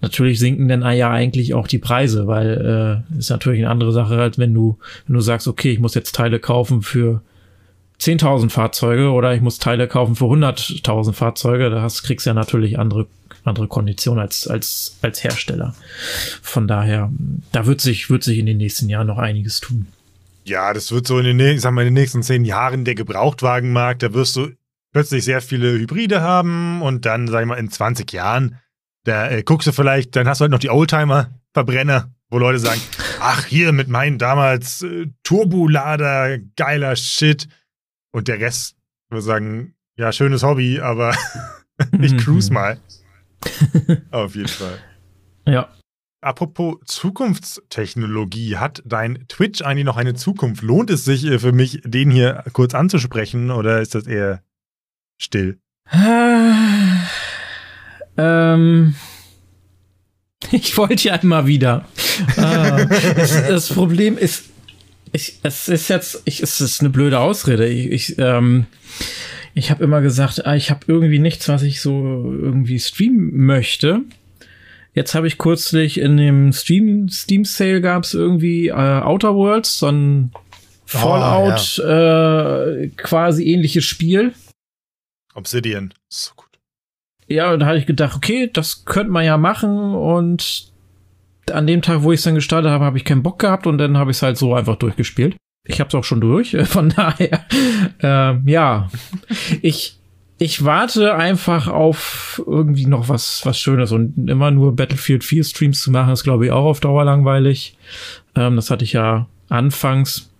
natürlich 0.00 0.38
sinken 0.38 0.68
dann 0.68 0.82
ja 0.92 1.10
eigentlich 1.10 1.54
auch 1.54 1.66
die 1.66 1.78
Preise, 1.78 2.26
weil 2.26 3.04
äh, 3.14 3.18
ist 3.18 3.30
natürlich 3.30 3.60
eine 3.60 3.70
andere 3.70 3.92
Sache, 3.92 4.20
als 4.20 4.38
wenn 4.38 4.54
du, 4.54 4.78
wenn 5.06 5.14
du 5.14 5.20
sagst, 5.20 5.48
okay, 5.48 5.72
ich 5.72 5.80
muss 5.80 5.94
jetzt 5.94 6.14
Teile 6.14 6.38
kaufen 6.38 6.82
für 6.82 7.20
10.000 8.00 8.50
Fahrzeuge 8.50 9.10
oder 9.10 9.34
ich 9.34 9.40
muss 9.40 9.58
Teile 9.58 9.88
kaufen 9.88 10.14
für 10.14 10.26
100.000 10.26 11.12
Fahrzeuge, 11.12 11.70
da 11.70 11.82
hast, 11.82 12.02
kriegst 12.02 12.26
du 12.26 12.30
ja 12.30 12.34
natürlich 12.34 12.78
andere 12.78 13.06
andere 13.44 13.68
Konditionen 13.68 14.22
als 14.22 14.46
als 14.46 14.96
als 15.02 15.22
Hersteller. 15.22 15.74
Von 16.40 16.66
daher, 16.66 17.12
da 17.52 17.66
wird 17.66 17.80
sich 17.80 18.08
wird 18.08 18.22
sich 18.22 18.38
in 18.38 18.46
den 18.46 18.56
nächsten 18.56 18.88
Jahren 18.88 19.06
noch 19.06 19.18
einiges 19.18 19.60
tun. 19.60 19.86
Ja, 20.44 20.72
das 20.72 20.92
wird 20.92 21.06
so 21.06 21.18
in 21.18 21.38
den, 21.38 21.58
sag 21.58 21.72
mal, 21.72 21.82
in 21.82 21.88
den 21.88 21.94
nächsten 21.94 22.22
zehn 22.22 22.44
Jahren 22.44 22.84
der 22.84 22.94
Gebrauchtwagenmarkt, 22.94 24.02
da 24.02 24.12
wirst 24.12 24.36
du 24.36 24.50
plötzlich 24.94 25.24
sehr 25.24 25.42
viele 25.42 25.72
Hybride 25.72 26.22
haben 26.22 26.80
und 26.80 27.04
dann, 27.04 27.26
sag 27.26 27.42
ich 27.42 27.48
mal, 27.48 27.56
in 27.56 27.68
20 27.68 28.10
Jahren, 28.12 28.60
da 29.02 29.28
äh, 29.28 29.42
guckst 29.42 29.66
du 29.66 29.72
vielleicht, 29.72 30.16
dann 30.16 30.26
hast 30.28 30.38
du 30.38 30.42
halt 30.42 30.52
noch 30.52 30.60
die 30.60 30.70
Oldtimer-Verbrenner, 30.70 32.14
wo 32.30 32.38
Leute 32.38 32.60
sagen, 32.60 32.80
ach, 33.20 33.44
hier 33.44 33.72
mit 33.72 33.88
meinen 33.88 34.18
damals 34.18 34.82
äh, 34.82 35.08
Turbolader, 35.24 36.38
geiler 36.56 36.94
Shit. 36.96 37.48
Und 38.12 38.28
der 38.28 38.38
Rest 38.38 38.76
würde 39.10 39.22
sagen, 39.22 39.74
ja, 39.96 40.12
schönes 40.12 40.44
Hobby, 40.44 40.80
aber 40.80 41.14
ich 42.00 42.16
cruise 42.16 42.52
mal. 42.52 42.78
Auf 44.12 44.36
jeden 44.36 44.48
Fall. 44.48 44.78
Ja. 45.46 45.68
Apropos 46.20 46.76
Zukunftstechnologie, 46.86 48.56
hat 48.56 48.80
dein 48.86 49.26
Twitch 49.28 49.60
eigentlich 49.60 49.84
noch 49.84 49.96
eine 49.96 50.14
Zukunft? 50.14 50.62
Lohnt 50.62 50.88
es 50.88 51.04
sich 51.04 51.24
äh, 51.24 51.40
für 51.40 51.52
mich, 51.52 51.82
den 51.84 52.12
hier 52.12 52.44
kurz 52.52 52.74
anzusprechen 52.74 53.50
oder 53.50 53.80
ist 53.80 53.96
das 53.96 54.06
eher 54.06 54.40
still? 55.18 55.58
ähm, 58.16 58.94
ich 60.52 60.76
wollte 60.76 61.08
ja 61.08 61.16
immer 61.16 61.46
wieder. 61.46 61.86
ah, 62.36 62.84
das, 62.84 63.48
das, 63.48 63.68
Problem 63.72 64.16
ist, 64.18 64.44
ich, 65.12 65.38
es 65.42 65.68
ist 65.68 65.88
jetzt, 65.88 66.22
ich, 66.24 66.42
es 66.42 66.60
ist 66.60 66.80
eine 66.80 66.90
blöde 66.90 67.18
Ausrede. 67.18 67.66
Ich, 67.66 67.90
ich, 67.90 68.18
ähm, 68.18 68.66
ich 69.54 69.70
habe 69.70 69.84
immer 69.84 70.00
gesagt, 70.00 70.46
ah, 70.46 70.56
ich 70.56 70.70
habe 70.70 70.80
irgendwie 70.88 71.18
nichts, 71.18 71.48
was 71.48 71.62
ich 71.62 71.80
so 71.80 71.92
irgendwie 72.32 72.78
streamen 72.78 73.46
möchte. 73.46 74.00
Jetzt 74.94 75.14
habe 75.14 75.26
ich 75.26 75.38
kürzlich 75.38 75.98
in 75.98 76.16
dem 76.16 76.52
Stream 76.52 77.08
Steam 77.08 77.44
Sale 77.44 77.80
gab 77.80 78.04
es 78.04 78.14
irgendwie 78.14 78.68
äh, 78.68 78.72
Outer 78.72 79.34
Worlds, 79.34 79.78
so 79.78 79.88
ein 79.88 80.30
Fallout 80.86 81.80
oh, 81.80 81.82
ja. 81.82 82.64
äh, 82.66 82.88
quasi 82.96 83.52
ähnliches 83.52 83.84
Spiel. 83.84 84.32
Obsidian. 85.34 85.92
So 86.08 86.32
gut. 86.36 86.48
Ja, 87.26 87.52
und 87.52 87.60
da 87.60 87.66
hatte 87.66 87.78
ich 87.78 87.86
gedacht, 87.86 88.16
okay, 88.16 88.50
das 88.52 88.84
könnte 88.84 89.10
man 89.10 89.24
ja 89.24 89.36
machen 89.36 89.94
und 89.94 90.72
an 91.52 91.66
dem 91.66 91.82
Tag, 91.82 92.02
wo 92.02 92.12
ich 92.12 92.18
es 92.18 92.24
dann 92.24 92.34
gestartet 92.34 92.70
habe, 92.70 92.84
habe 92.84 92.96
ich 92.96 93.04
keinen 93.04 93.22
Bock 93.22 93.38
gehabt 93.38 93.66
und 93.66 93.78
dann 93.78 93.98
habe 93.98 94.10
ich 94.10 94.18
es 94.18 94.22
halt 94.22 94.36
so 94.36 94.54
einfach 94.54 94.76
durchgespielt. 94.76 95.36
Ich 95.66 95.80
habe 95.80 95.88
es 95.88 95.94
auch 95.94 96.04
schon 96.04 96.20
durch, 96.20 96.56
von 96.64 96.90
daher, 96.90 97.44
äh, 98.02 98.50
ja, 98.50 98.88
ich 99.62 99.98
ich 100.36 100.64
warte 100.64 101.14
einfach 101.14 101.68
auf 101.68 102.42
irgendwie 102.44 102.86
noch 102.86 103.08
was 103.08 103.46
was 103.46 103.58
Schönes 103.58 103.92
und 103.92 104.28
immer 104.28 104.50
nur 104.50 104.74
Battlefield 104.74 105.22
4 105.22 105.44
Streams 105.44 105.80
zu 105.80 105.90
machen, 105.90 106.12
ist 106.12 106.24
glaube 106.24 106.46
ich 106.46 106.52
auch 106.52 106.64
auf 106.64 106.80
Dauer 106.80 107.04
langweilig. 107.04 107.76
Ähm, 108.34 108.56
das 108.56 108.70
hatte 108.70 108.84
ich 108.84 108.92
ja 108.92 109.26
anfangs, 109.48 110.30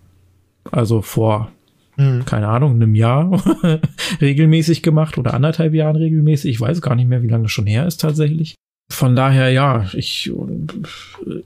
also 0.70 1.00
vor 1.00 1.52
hm. 1.96 2.24
keine 2.24 2.48
Ahnung, 2.48 2.74
einem 2.74 2.94
Jahr 2.94 3.42
regelmäßig 4.20 4.82
gemacht 4.82 5.18
oder 5.18 5.34
anderthalb 5.34 5.74
Jahren 5.74 5.96
regelmäßig. 5.96 6.50
Ich 6.52 6.60
weiß 6.60 6.80
gar 6.80 6.94
nicht 6.94 7.08
mehr, 7.08 7.22
wie 7.22 7.28
lange 7.28 7.44
das 7.44 7.52
schon 7.52 7.66
her 7.66 7.86
ist 7.86 8.00
tatsächlich. 8.00 8.54
Von 8.90 9.16
daher, 9.16 9.50
ja, 9.50 9.86
ich, 9.94 10.30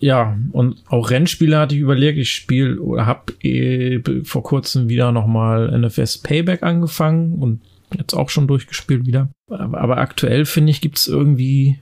ja, 0.00 0.36
und 0.50 0.82
auch 0.88 1.10
Rennspiele 1.10 1.56
hatte 1.58 1.76
ich 1.76 1.80
überlegt. 1.80 2.18
Ich 2.18 2.32
spiele 2.32 2.80
oder 2.80 3.06
habe 3.06 3.32
eh 3.42 4.00
vor 4.24 4.42
kurzem 4.42 4.88
wieder 4.88 5.12
nochmal 5.12 5.70
NFS 5.78 6.18
Payback 6.18 6.62
angefangen 6.62 7.34
und 7.34 7.60
jetzt 7.96 8.14
auch 8.14 8.28
schon 8.28 8.48
durchgespielt 8.48 9.06
wieder. 9.06 9.30
Aber, 9.48 9.78
aber 9.78 9.98
aktuell 9.98 10.46
finde 10.46 10.72
ich, 10.72 10.80
gibt 10.80 10.98
es 10.98 11.06
irgendwie 11.06 11.78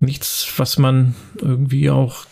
nichts, 0.00 0.52
was 0.56 0.78
man 0.78 1.14
irgendwie 1.40 1.90
auch 1.90 2.26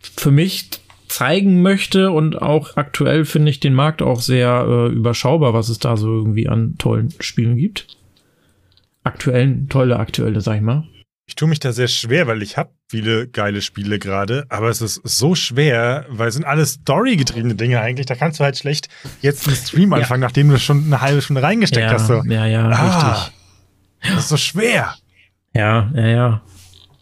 für 0.00 0.30
mich 0.30 0.70
zeigen 1.10 1.60
möchte 1.60 2.10
und 2.10 2.40
auch 2.40 2.76
aktuell 2.76 3.24
finde 3.24 3.50
ich 3.50 3.60
den 3.60 3.74
Markt 3.74 4.00
auch 4.00 4.20
sehr 4.20 4.64
äh, 4.66 4.92
überschaubar, 4.92 5.52
was 5.52 5.68
es 5.68 5.78
da 5.78 5.96
so 5.96 6.08
irgendwie 6.08 6.48
an 6.48 6.76
tollen 6.78 7.12
Spielen 7.20 7.56
gibt. 7.56 7.86
Aktuellen, 9.02 9.68
tolle 9.68 9.98
aktuelle, 9.98 10.40
sag 10.40 10.56
ich 10.56 10.62
mal. 10.62 10.84
Ich 11.26 11.34
tue 11.36 11.48
mich 11.48 11.60
da 11.60 11.72
sehr 11.72 11.88
schwer, 11.88 12.26
weil 12.26 12.42
ich 12.42 12.56
habe 12.56 12.70
viele 12.88 13.28
geile 13.28 13.62
Spiele 13.62 13.98
gerade, 13.98 14.46
aber 14.48 14.68
es 14.68 14.80
ist 14.80 15.00
so 15.04 15.34
schwer, 15.34 16.04
weil 16.08 16.28
es 16.28 16.34
sind 16.34 16.44
alles 16.44 16.74
storygetriebene 16.74 17.54
Dinge 17.54 17.80
eigentlich. 17.80 18.06
Da 18.06 18.14
kannst 18.16 18.40
du 18.40 18.44
halt 18.44 18.58
schlecht 18.58 18.88
jetzt 19.20 19.46
einen 19.46 19.56
Stream 19.56 19.92
anfangen, 19.92 20.22
ja. 20.22 20.28
nachdem 20.28 20.48
du 20.48 20.58
schon 20.58 20.84
eine 20.84 21.00
halbe 21.00 21.22
Stunde 21.22 21.42
reingesteckt 21.42 21.86
ja, 21.86 21.92
hast. 21.92 22.08
So. 22.08 22.22
Ja, 22.24 22.46
ja, 22.46 22.68
ah, 22.68 23.12
richtig. 23.12 23.34
Das 24.02 24.24
ist 24.24 24.28
so 24.28 24.36
schwer. 24.36 24.94
Ja, 25.54 25.90
ja, 25.94 26.06
ja. 26.06 26.42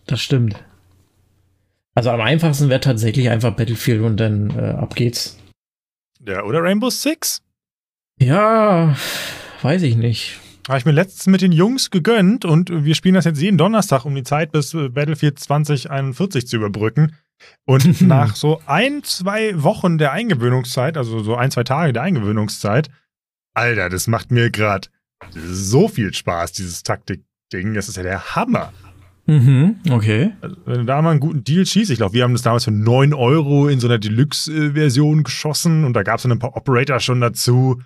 Das 0.07 0.21
stimmt. 0.21 0.63
Also 1.99 2.11
am 2.11 2.21
einfachsten 2.21 2.69
wäre 2.69 2.79
tatsächlich 2.79 3.29
einfach 3.29 3.57
Battlefield 3.57 4.03
und 4.03 4.19
dann 4.19 4.57
äh, 4.57 4.71
ab 4.71 4.95
geht's. 4.95 5.37
Ja, 6.25 6.45
oder 6.45 6.63
Rainbow 6.63 6.91
Six? 6.91 7.43
Ja, 8.21 8.95
weiß 9.63 9.83
ich 9.83 9.97
nicht. 9.97 10.39
Habe 10.69 10.79
ich 10.79 10.85
mir 10.85 10.93
letztens 10.93 11.27
mit 11.27 11.43
den 11.43 11.51
Jungs 11.51 11.91
gegönnt 11.91 12.45
und 12.45 12.85
wir 12.85 12.95
spielen 12.95 13.17
das 13.17 13.25
jetzt 13.25 13.43
jeden 13.43 13.59
Donnerstag, 13.59 14.05
um 14.05 14.15
die 14.15 14.23
Zeit 14.23 14.53
bis 14.53 14.75
äh, 14.75 14.91
Battlefield 14.91 15.41
2041 15.41 16.47
zu 16.47 16.55
überbrücken. 16.55 17.17
Und 17.67 18.01
nach 18.07 18.37
so 18.37 18.63
ein, 18.67 19.03
zwei 19.03 19.61
Wochen 19.61 19.99
der 19.99 20.13
Eingewöhnungszeit, 20.13 20.97
also 20.97 21.25
so 21.25 21.35
ein, 21.35 21.51
zwei 21.51 21.65
Tage 21.65 21.93
der 21.93 22.03
Eingewöhnungszeit, 22.03 22.91
Alter, 23.55 23.89
das 23.89 24.07
macht 24.07 24.31
mir 24.31 24.53
gerade 24.53 24.87
so 25.31 25.89
viel 25.89 26.15
Spaß, 26.15 26.53
dieses 26.53 26.85
Taktik-Ding. 26.85 27.75
Das 27.75 27.89
ist 27.89 27.97
ja 27.97 28.05
der 28.05 28.37
Hammer. 28.37 28.73
Mhm, 29.29 29.77
okay. 29.91 30.33
Also, 30.41 30.57
wenn 30.65 30.79
du 30.79 30.85
da 30.87 31.03
mal 31.03 31.11
einen 31.11 31.21
guten 31.21 31.45
Deal 31.45 31.67
schießt, 31.67 31.91
ich 31.91 31.99
glaube, 31.99 32.15
wir 32.15 32.25
haben 32.25 32.33
das 32.33 32.43
damals 32.43 32.65
für 32.65 32.71
9 32.71 33.13
Euro 33.13 33.69
in 33.69 33.79
so 33.79 33.87
einer 33.87 33.99
Deluxe-Version 33.99 35.23
geschossen 35.23 35.85
und 35.85 35.93
da 35.93 36.03
gab 36.03 36.17
es 36.17 36.23
dann 36.23 36.33
ein 36.33 36.39
paar 36.39 36.57
Operator 36.57 36.99
schon 36.99 37.21
dazu. 37.21 37.79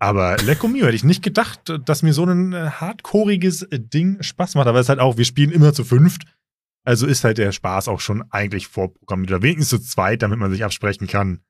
Aber 0.00 0.36
Lecco 0.38 0.66
Mio 0.66 0.84
hätte 0.86 0.96
ich 0.96 1.04
nicht 1.04 1.22
gedacht, 1.22 1.72
dass 1.84 2.02
mir 2.02 2.12
so 2.12 2.24
ein 2.24 2.52
äh, 2.52 2.70
hardcoreiges 2.70 3.68
Ding 3.70 4.20
Spaß 4.20 4.56
macht. 4.56 4.66
Aber 4.66 4.80
es 4.80 4.86
ist 4.86 4.88
halt 4.88 4.98
auch, 4.98 5.16
wir 5.16 5.24
spielen 5.24 5.52
immer 5.52 5.72
zu 5.72 5.84
fünft. 5.84 6.22
Also 6.82 7.06
ist 7.06 7.22
halt 7.22 7.38
der 7.38 7.52
Spaß 7.52 7.86
auch 7.86 8.00
schon 8.00 8.24
eigentlich 8.30 8.66
vorprogrammiert. 8.66 9.30
Oder 9.30 9.42
wenigstens 9.42 9.68
zu 9.68 9.78
zweit, 9.88 10.22
damit 10.22 10.40
man 10.40 10.50
sich 10.50 10.64
absprechen 10.64 11.06
kann. 11.06 11.40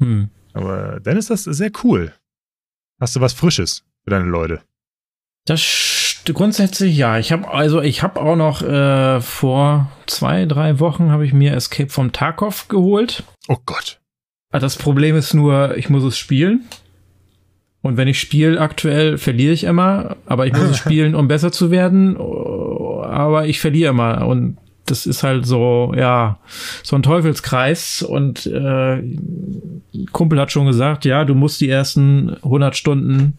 Hm. 0.00 0.28
Aber 0.54 0.98
dann 1.00 1.16
ist 1.16 1.30
das 1.30 1.44
sehr 1.44 1.70
cool. 1.84 2.12
Hast 3.00 3.14
du 3.14 3.20
was 3.20 3.32
Frisches 3.32 3.84
für 4.02 4.10
deine 4.10 4.26
Leute? 4.26 4.60
Das 5.46 5.62
Grundsätzlich 6.24 6.96
ja. 6.96 7.18
Ich 7.18 7.32
habe 7.32 7.48
also 7.52 7.80
ich 7.80 8.02
habe 8.02 8.20
auch 8.20 8.36
noch 8.36 8.62
äh, 8.62 9.20
vor 9.20 9.90
zwei 10.06 10.46
drei 10.46 10.78
Wochen 10.78 11.10
habe 11.10 11.26
ich 11.26 11.32
mir 11.32 11.54
Escape 11.54 11.90
vom 11.90 12.12
Tarkov 12.12 12.68
geholt. 12.68 13.24
Oh 13.48 13.56
Gott. 13.66 14.00
Ah, 14.52 14.58
das 14.58 14.76
Problem 14.76 15.16
ist 15.16 15.32
nur, 15.32 15.76
ich 15.76 15.88
muss 15.88 16.04
es 16.04 16.18
spielen. 16.18 16.64
Und 17.80 17.96
wenn 17.96 18.06
ich 18.06 18.20
spiele 18.20 18.60
aktuell, 18.60 19.18
verliere 19.18 19.52
ich 19.52 19.64
immer. 19.64 20.16
Aber 20.26 20.46
ich 20.46 20.52
muss 20.52 20.70
es 20.70 20.78
spielen, 20.78 21.14
um 21.14 21.26
besser 21.26 21.50
zu 21.50 21.70
werden. 21.70 22.16
Aber 22.16 23.46
ich 23.46 23.60
verliere 23.60 23.90
immer. 23.90 24.26
Und 24.26 24.58
das 24.86 25.06
ist 25.06 25.22
halt 25.22 25.46
so, 25.46 25.94
ja, 25.96 26.38
so 26.82 26.96
ein 26.96 27.02
Teufelskreis. 27.02 28.02
Und 28.02 28.46
äh, 28.46 29.02
Kumpel 30.12 30.38
hat 30.38 30.52
schon 30.52 30.66
gesagt, 30.66 31.04
ja, 31.04 31.24
du 31.24 31.34
musst 31.34 31.60
die 31.60 31.70
ersten 31.70 32.36
100 32.36 32.76
Stunden 32.76 33.38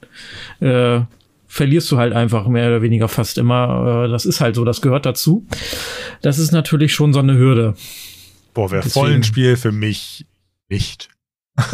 äh, 0.59 1.01
verlierst 1.53 1.91
du 1.91 1.97
halt 1.97 2.13
einfach 2.13 2.47
mehr 2.47 2.67
oder 2.67 2.81
weniger 2.81 3.07
fast 3.07 3.37
immer. 3.37 4.05
Äh, 4.05 4.11
das 4.11 4.25
ist 4.25 4.41
halt 4.41 4.55
so, 4.55 4.65
das 4.65 4.81
gehört 4.81 5.05
dazu. 5.05 5.45
Das 6.23 6.39
ist 6.39 6.51
natürlich 6.51 6.93
schon 6.95 7.13
so 7.13 7.19
eine 7.19 7.37
Hürde. 7.37 7.75
Boah, 8.55 8.71
wäre 8.71 8.89
voll 8.89 9.13
ein 9.13 9.23
Spiel 9.23 9.55
für 9.55 9.71
mich 9.71 10.25
nicht. 10.67 11.09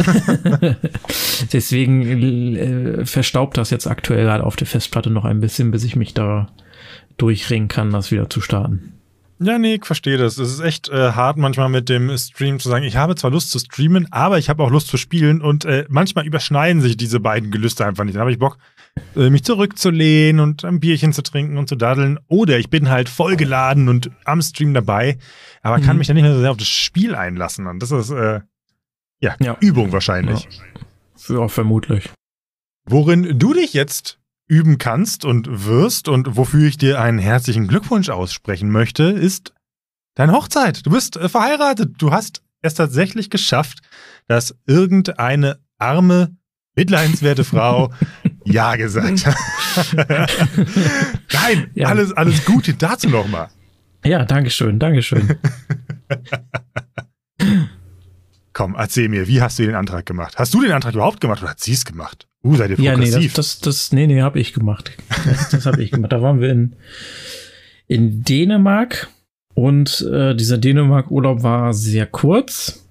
Deswegen 1.54 2.56
äh, 2.58 3.06
verstaubt 3.06 3.56
das 3.56 3.70
jetzt 3.70 3.88
aktuell 3.88 4.30
halt 4.30 4.44
auf 4.44 4.58
der 4.58 4.68
Festplatte 4.68 5.10
noch 5.10 5.24
ein 5.24 5.40
bisschen, 5.40 5.72
bis 5.72 5.86
ich 5.86 5.96
mich 5.96 6.14
da 6.14 6.50
durchringen 7.16 7.70
kann, 7.70 7.92
das 7.92 8.12
wieder 8.12 8.30
zu 8.30 8.42
starten. 8.42 9.00
Ja, 9.42 9.58
nee, 9.58 9.76
ich 9.76 9.86
verstehe 9.86 10.18
das. 10.18 10.38
Es 10.38 10.52
ist 10.52 10.60
echt 10.60 10.90
äh, 10.90 11.14
hart 11.14 11.38
manchmal 11.38 11.70
mit 11.70 11.88
dem 11.88 12.16
Stream 12.18 12.60
zu 12.60 12.68
sagen, 12.68 12.84
ich 12.84 12.98
habe 12.98 13.16
zwar 13.16 13.32
Lust 13.32 13.52
zu 13.52 13.60
streamen, 13.60 14.12
aber 14.12 14.38
ich 14.40 14.50
habe 14.50 14.62
auch 14.62 14.72
Lust 14.72 14.88
zu 14.88 14.98
spielen 14.98 15.42
und 15.42 15.64
äh, 15.64 15.86
manchmal 15.88 16.28
überschneiden 16.28 16.82
sich 16.82 16.98
diese 16.98 17.22
beiden 17.22 17.50
Gelüste 17.50 17.86
einfach 17.86 18.04
nicht. 18.04 18.16
Dann 18.16 18.22
habe 18.22 18.34
ich 18.34 18.40
Bock, 18.40 18.58
mich 19.16 19.44
zurückzulehnen 19.44 20.40
und 20.40 20.66
ein 20.66 20.80
Bierchen 20.80 21.14
zu 21.14 21.22
trinken 21.22 21.58
und 21.58 21.70
zu 21.70 21.76
daddeln. 21.76 22.20
Oder 22.28 22.60
ich 22.60 22.70
bin 22.70 22.90
halt 22.90 23.10
vollgeladen 23.10 23.90
und 23.90 24.12
am 24.26 24.42
Stream 24.42 24.74
dabei, 24.74 25.18
aber 25.62 25.78
mhm. 25.78 25.84
kann 25.84 25.98
mich 25.98 26.08
dann 26.08 26.16
nicht 26.16 26.24
mehr 26.24 26.34
so 26.34 26.40
sehr 26.40 26.52
auf 26.52 26.58
das 26.58 26.68
Spiel 26.68 27.16
einlassen. 27.16 27.68
Und 27.68 27.80
das 27.80 27.92
ist, 27.92 28.12
äh, 28.12 28.42
ja, 29.20 29.36
ja, 29.40 29.58
Übung 29.60 29.92
wahrscheinlich. 29.92 30.48
Ja. 31.28 31.42
ja, 31.42 31.48
vermutlich. 31.48 32.10
Worin 32.86 33.38
du 33.38 33.54
dich 33.54 33.74
jetzt 33.74 34.20
üben 34.48 34.80
kannst 34.80 35.26
und 35.26 35.66
wirst 35.66 36.10
und 36.10 36.36
wofür 36.36 36.68
ich 36.68 36.78
dir 36.78 37.00
einen 37.00 37.20
herzlichen 37.20 37.68
Glückwunsch 37.68 38.10
aussprechen 38.10 38.72
möchte, 38.72 39.04
ist 39.04 39.54
deine 40.16 40.34
Hochzeit. 40.34 40.86
Du 40.86 40.90
bist 40.90 41.16
äh, 41.18 41.30
verheiratet. 41.30 41.94
Du 42.00 42.12
hast 42.12 42.42
es 42.62 42.74
tatsächlich 42.74 43.30
geschafft, 43.30 43.80
dass 44.28 44.56
irgendeine 44.66 45.60
arme, 45.78 46.36
mitleidenswerte 46.76 47.44
Frau 47.46 47.94
Ja 48.52 48.76
gesagt. 48.76 49.26
Nein, 51.34 51.72
ja. 51.76 51.88
alles, 51.88 52.12
alles 52.14 52.46
Gute 52.46 52.74
dazu 52.74 53.10
nochmal. 53.10 53.50
Ja, 54.04 54.26
Dankeschön, 54.26 54.80
Dankeschön. 54.80 55.38
Komm, 58.54 58.76
erzähl 58.76 59.08
mir, 59.08 59.28
wie 59.28 59.42
hast 59.42 59.60
du 59.60 59.64
den 59.64 59.76
Antrag 59.76 60.06
gemacht? 60.06 60.38
Hast 60.38 60.54
du 60.54 60.62
den 60.62 60.72
Antrag 60.72 60.94
überhaupt 60.94 61.22
gemacht 61.22 61.42
oder 61.42 61.52
hat 61.52 61.60
sie 61.60 61.74
es 61.74 61.86
gemacht? 61.86 62.28
Uh, 62.44 62.56
seid 62.56 62.72
ihr 62.72 62.78
progressiv? 62.78 63.14
Ja, 63.14 63.20
nee, 63.20 63.28
das, 63.28 63.34
das, 63.34 63.60
das 63.60 63.92
nee, 63.92 64.08
nee, 64.08 64.22
hab 64.22 64.36
ich 64.36 64.54
gemacht. 64.54 64.92
Das, 65.26 65.50
das 65.50 65.66
habe 65.66 65.84
ich 65.84 65.92
gemacht. 65.92 66.12
Da 66.12 66.22
waren 66.22 66.42
wir 66.42 66.50
in, 66.50 66.76
in 67.88 68.24
Dänemark 68.24 69.10
und 69.54 70.06
äh, 70.12 70.36
dieser 70.36 70.58
Dänemark-Urlaub 70.58 71.44
war 71.44 71.74
sehr 71.74 72.06
kurz, 72.06 72.89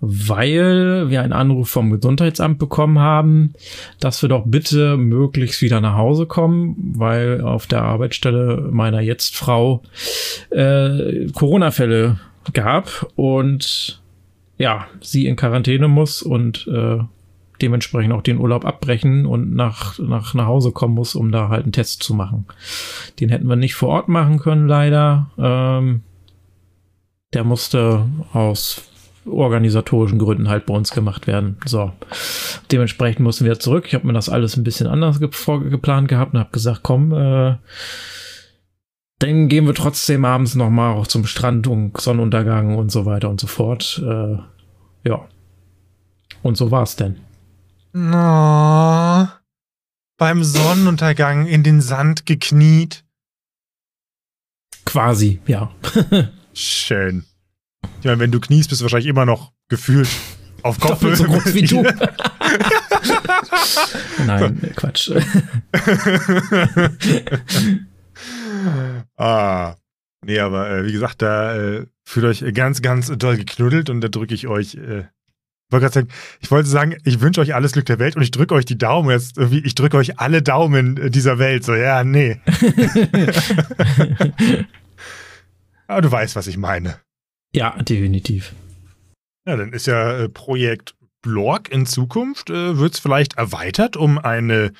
weil 0.00 1.08
wir 1.08 1.22
einen 1.22 1.32
Anruf 1.32 1.68
vom 1.68 1.90
Gesundheitsamt 1.90 2.58
bekommen 2.58 2.98
haben, 2.98 3.54
dass 4.00 4.22
wir 4.22 4.28
doch 4.28 4.44
bitte 4.46 4.96
möglichst 4.96 5.62
wieder 5.62 5.80
nach 5.80 5.96
Hause 5.96 6.26
kommen, 6.26 6.92
weil 6.96 7.40
auf 7.40 7.66
der 7.66 7.82
Arbeitsstelle 7.82 8.68
meiner 8.70 9.00
Jetzt-Frau 9.00 9.82
äh, 10.50 11.26
Corona-Fälle 11.32 12.20
gab 12.52 13.06
und 13.16 14.02
ja, 14.58 14.86
sie 15.00 15.26
in 15.26 15.36
Quarantäne 15.36 15.88
muss 15.88 16.22
und 16.22 16.66
äh, 16.68 16.98
dementsprechend 17.62 18.12
auch 18.12 18.22
den 18.22 18.38
Urlaub 18.38 18.64
abbrechen 18.64 19.26
und 19.26 19.54
nach, 19.54 19.98
nach, 19.98 20.34
nach 20.34 20.46
Hause 20.46 20.72
kommen 20.72 20.94
muss, 20.94 21.14
um 21.14 21.32
da 21.32 21.48
halt 21.48 21.64
einen 21.64 21.72
Test 21.72 22.02
zu 22.02 22.14
machen. 22.14 22.46
Den 23.20 23.28
hätten 23.28 23.48
wir 23.48 23.56
nicht 23.56 23.74
vor 23.74 23.88
Ort 23.88 24.08
machen 24.08 24.38
können, 24.38 24.68
leider. 24.68 25.30
Ähm, 25.38 26.02
der 27.32 27.44
musste 27.44 28.06
aus 28.32 28.82
organisatorischen 29.26 30.18
Gründen 30.18 30.48
halt 30.48 30.66
bei 30.66 30.74
uns 30.74 30.90
gemacht 30.92 31.26
werden. 31.26 31.56
So, 31.64 31.92
dementsprechend 32.70 33.20
mussten 33.20 33.44
wir 33.44 33.58
zurück. 33.58 33.84
Ich 33.86 33.94
habe 33.94 34.06
mir 34.06 34.12
das 34.12 34.28
alles 34.28 34.56
ein 34.56 34.64
bisschen 34.64 34.86
anders 34.86 35.20
ge 35.20 35.30
geplant 35.70 36.08
gehabt 36.08 36.34
und 36.34 36.40
habe 36.40 36.50
gesagt, 36.50 36.80
komm, 36.82 37.12
äh, 37.12 37.56
dann 39.18 39.48
gehen 39.48 39.66
wir 39.66 39.74
trotzdem 39.74 40.24
abends 40.24 40.54
noch 40.54 40.70
mal 40.70 40.92
auch 40.92 41.06
zum 41.06 41.24
Strand 41.26 41.66
und 41.66 42.00
Sonnenuntergang 42.00 42.76
und 42.76 42.90
so 42.90 43.06
weiter 43.06 43.30
und 43.30 43.40
so 43.40 43.46
fort. 43.46 44.02
Äh, 44.04 44.38
ja. 45.08 45.28
Und 46.42 46.56
so 46.56 46.70
war's 46.70 46.96
denn. 46.96 47.20
Oh, 47.94 49.26
beim 50.18 50.42
Sonnenuntergang 50.42 51.46
in 51.46 51.62
den 51.62 51.80
Sand 51.80 52.26
gekniet. 52.26 53.04
Quasi, 54.84 55.40
ja. 55.46 55.70
Schön. 56.52 57.24
Ich 58.00 58.06
meine, 58.06 58.20
wenn 58.20 58.30
du 58.30 58.40
kniest, 58.40 58.70
bist 58.70 58.80
du 58.80 58.84
wahrscheinlich 58.84 59.08
immer 59.08 59.26
noch 59.26 59.52
gefühlt 59.68 60.08
auf 60.62 60.80
Kopfhöhe. 60.80 61.16
so 61.16 61.24
groß 61.24 61.54
wie 61.54 61.62
du. 61.62 61.82
Nein, 64.26 64.58
so. 64.60 64.68
Quatsch. 64.74 65.10
ah. 69.16 69.74
Nee, 70.26 70.38
aber 70.38 70.70
äh, 70.70 70.86
wie 70.86 70.92
gesagt, 70.92 71.20
da 71.20 71.54
äh, 71.54 71.86
fühlt 72.02 72.26
euch 72.26 72.44
ganz, 72.54 72.80
ganz 72.80 73.12
doll 73.16 73.36
geknuddelt 73.36 73.90
und 73.90 74.00
da 74.00 74.08
drücke 74.08 74.34
ich 74.34 74.46
euch 74.46 74.76
äh, 74.76 75.04
sagen, 75.70 76.08
ich 76.40 76.50
wollte 76.50 76.68
sagen, 76.68 76.96
ich 77.04 77.20
wünsche 77.20 77.40
euch 77.40 77.54
alles 77.54 77.72
Glück 77.72 77.86
der 77.86 77.98
Welt 77.98 78.16
und 78.16 78.22
ich 78.22 78.30
drücke 78.30 78.54
euch 78.54 78.64
die 78.64 78.78
Daumen 78.78 79.10
jetzt 79.10 79.38
ich 79.38 79.74
drücke 79.74 79.96
euch 79.96 80.18
alle 80.18 80.40
Daumen 80.40 81.10
dieser 81.10 81.38
Welt. 81.38 81.64
So, 81.64 81.74
ja, 81.74 82.04
nee. 82.04 82.40
Aber 85.86 86.00
du 86.00 86.10
weißt, 86.10 86.36
was 86.36 86.46
ich 86.46 86.56
meine. 86.56 86.96
Ja, 87.54 87.80
definitiv. 87.82 88.54
Ja, 89.46 89.56
dann 89.56 89.72
ist 89.72 89.86
ja 89.86 90.18
äh, 90.18 90.28
Projekt 90.28 90.94
Blog 91.22 91.70
in 91.70 91.86
Zukunft, 91.86 92.50
äh, 92.50 92.78
wird 92.78 92.94
es 92.94 93.00
vielleicht 93.00 93.34
erweitert 93.34 93.96
um 93.96 94.18
eine 94.18 94.72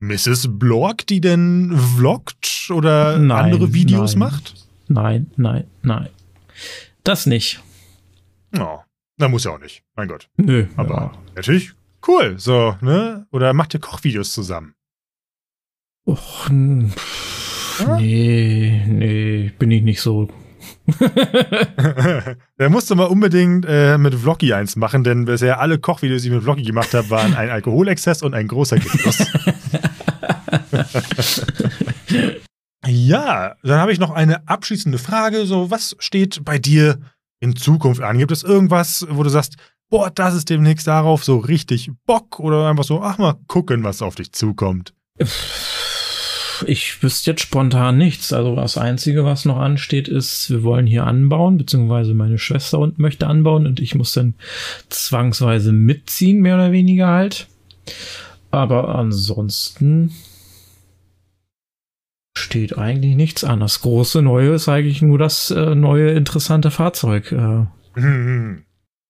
Mrs. 0.00 0.58
Blog, 0.58 1.06
die 1.06 1.20
denn 1.20 1.76
vloggt 1.96 2.70
oder 2.70 3.18
nein, 3.18 3.46
andere 3.46 3.72
Videos 3.72 4.14
nein. 4.14 4.30
macht? 4.30 4.54
nein, 4.88 5.30
nein, 5.36 5.64
nein. 5.82 6.08
Das 7.02 7.26
nicht. 7.26 7.62
Oh, 8.58 8.78
na 9.16 9.28
muss 9.28 9.44
ja 9.44 9.52
auch 9.52 9.60
nicht. 9.60 9.82
Mein 9.96 10.08
Gott. 10.08 10.28
Nö. 10.36 10.66
Aber 10.76 10.94
ja. 10.94 11.12
natürlich 11.34 11.72
cool. 12.06 12.38
So, 12.38 12.76
ne? 12.80 13.26
Oder 13.32 13.52
macht 13.54 13.74
ihr 13.74 13.80
Kochvideos 13.80 14.32
zusammen? 14.32 14.74
Och, 16.06 16.48
Ja? 16.48 17.96
nee, 17.96 18.84
nee, 18.86 19.52
bin 19.58 19.70
ich 19.70 19.82
nicht 19.82 20.00
so. 20.00 20.28
da 22.56 22.68
musst 22.68 22.90
du 22.90 22.94
mal 22.94 23.04
unbedingt 23.04 23.66
äh, 23.68 23.98
mit 23.98 24.14
Vloggy 24.14 24.52
eins 24.52 24.76
machen, 24.76 25.04
denn 25.04 25.26
bisher 25.26 25.60
alle 25.60 25.78
Kochvideos, 25.78 26.22
die 26.22 26.28
ich 26.28 26.34
mit 26.34 26.42
Vloggy 26.42 26.62
gemacht 26.62 26.94
habe, 26.94 27.10
waren 27.10 27.34
ein 27.34 27.50
Alkoholexzess 27.50 28.22
und 28.22 28.34
ein 28.34 28.48
großer 28.48 28.78
Genuss. 28.78 29.18
ja, 32.86 33.54
dann 33.62 33.80
habe 33.80 33.92
ich 33.92 33.98
noch 33.98 34.10
eine 34.10 34.48
abschließende 34.48 34.98
Frage. 34.98 35.46
So, 35.46 35.70
was 35.70 35.96
steht 35.98 36.44
bei 36.44 36.58
dir 36.58 36.98
in 37.40 37.56
Zukunft 37.56 38.02
an? 38.02 38.18
Gibt 38.18 38.32
es 38.32 38.42
irgendwas, 38.42 39.06
wo 39.10 39.22
du 39.22 39.28
sagst, 39.28 39.56
boah, 39.90 40.10
das 40.10 40.34
ist 40.34 40.50
demnächst 40.50 40.86
darauf 40.86 41.24
so 41.24 41.38
richtig 41.38 41.90
Bock 42.06 42.40
oder 42.40 42.68
einfach 42.68 42.84
so, 42.84 43.02
ach 43.02 43.18
mal 43.18 43.34
gucken, 43.46 43.84
was 43.84 44.02
auf 44.02 44.14
dich 44.14 44.32
zukommt? 44.32 44.94
Ich 46.66 47.02
wüsste 47.02 47.30
jetzt 47.30 47.42
spontan 47.42 47.98
nichts. 47.98 48.32
Also 48.32 48.56
das 48.56 48.76
Einzige, 48.78 49.24
was 49.24 49.44
noch 49.44 49.58
ansteht, 49.58 50.08
ist, 50.08 50.50
wir 50.50 50.62
wollen 50.62 50.86
hier 50.86 51.06
anbauen, 51.06 51.58
beziehungsweise 51.58 52.14
meine 52.14 52.38
Schwester 52.38 52.78
unten 52.78 53.00
möchte 53.00 53.26
anbauen 53.26 53.66
und 53.66 53.80
ich 53.80 53.94
muss 53.94 54.12
dann 54.12 54.34
zwangsweise 54.88 55.72
mitziehen, 55.72 56.40
mehr 56.40 56.56
oder 56.56 56.72
weniger 56.72 57.08
halt. 57.08 57.48
Aber 58.50 58.94
ansonsten 58.94 60.12
steht 62.36 62.78
eigentlich 62.78 63.16
nichts 63.16 63.44
an. 63.44 63.60
Das 63.60 63.80
große 63.80 64.22
Neue 64.22 64.54
ist 64.54 64.68
eigentlich 64.68 65.02
nur 65.02 65.18
das 65.18 65.50
äh, 65.50 65.74
neue 65.74 66.10
interessante 66.12 66.70
Fahrzeug. 66.70 67.32
Äh, 67.32 67.66
Hm. 67.94 68.64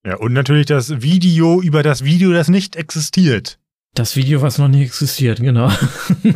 Ja, 0.07 0.17
und 0.17 0.33
natürlich 0.33 0.67
das 0.67 1.03
Video 1.03 1.61
über 1.61 1.83
das 1.83 2.05
Video, 2.05 2.33
das 2.33 2.49
nicht 2.49 2.77
existiert. 2.77 3.59
Das 3.99 4.17
Video, 4.17 4.43
was 4.43 4.59
noch 4.59 4.69
nicht 4.69 4.83
existiert, 4.87 5.41
genau. 5.41 5.71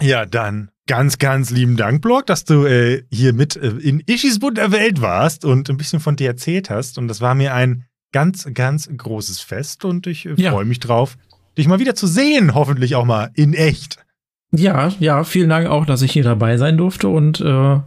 ja, 0.00 0.26
dann 0.26 0.70
ganz, 0.86 1.18
ganz 1.18 1.50
lieben 1.50 1.76
Dank, 1.76 2.02
Blog, 2.02 2.26
dass 2.26 2.44
du 2.44 2.64
äh, 2.64 3.02
hier 3.10 3.32
mit 3.32 3.56
äh, 3.56 3.68
in 3.68 4.00
Ischis 4.06 4.38
Bund 4.38 4.58
der 4.58 4.72
Welt 4.72 5.00
warst 5.00 5.44
und 5.44 5.68
ein 5.68 5.76
bisschen 5.76 6.00
von 6.00 6.16
dir 6.16 6.28
erzählt 6.28 6.70
hast. 6.70 6.98
Und 6.98 7.08
das 7.08 7.20
war 7.20 7.34
mir 7.34 7.54
ein 7.54 7.84
ganz, 8.12 8.48
ganz 8.54 8.88
großes 8.94 9.40
Fest 9.40 9.84
und 9.84 10.06
ich 10.06 10.26
äh, 10.26 10.34
Ja. 10.36 10.52
freue 10.52 10.64
mich 10.64 10.80
drauf, 10.80 11.16
dich 11.58 11.68
mal 11.68 11.78
wieder 11.78 11.94
zu 11.94 12.06
sehen, 12.06 12.54
hoffentlich 12.54 12.94
auch 12.94 13.04
mal 13.04 13.30
in 13.34 13.54
echt. 13.54 13.98
Ja, 14.50 14.90
ja, 14.98 15.24
vielen 15.24 15.50
Dank 15.50 15.68
auch, 15.68 15.84
dass 15.84 16.00
ich 16.00 16.12
hier 16.12 16.24
dabei 16.24 16.56
sein 16.56 16.78
durfte 16.78 17.08
und 17.08 17.40
äh, 17.42 17.80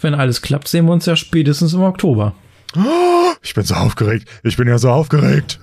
wenn 0.00 0.14
alles 0.14 0.42
klappt, 0.42 0.66
sehen 0.66 0.86
wir 0.86 0.92
uns 0.92 1.06
ja 1.06 1.14
spätestens 1.14 1.74
im 1.74 1.82
Oktober. 1.82 2.34
Ich 3.42 3.54
bin 3.54 3.64
so 3.64 3.74
aufgeregt. 3.74 4.28
Ich 4.42 4.58
bin 4.58 4.68
ja 4.68 4.76
so 4.76 4.90
aufgeregt. 4.90 5.60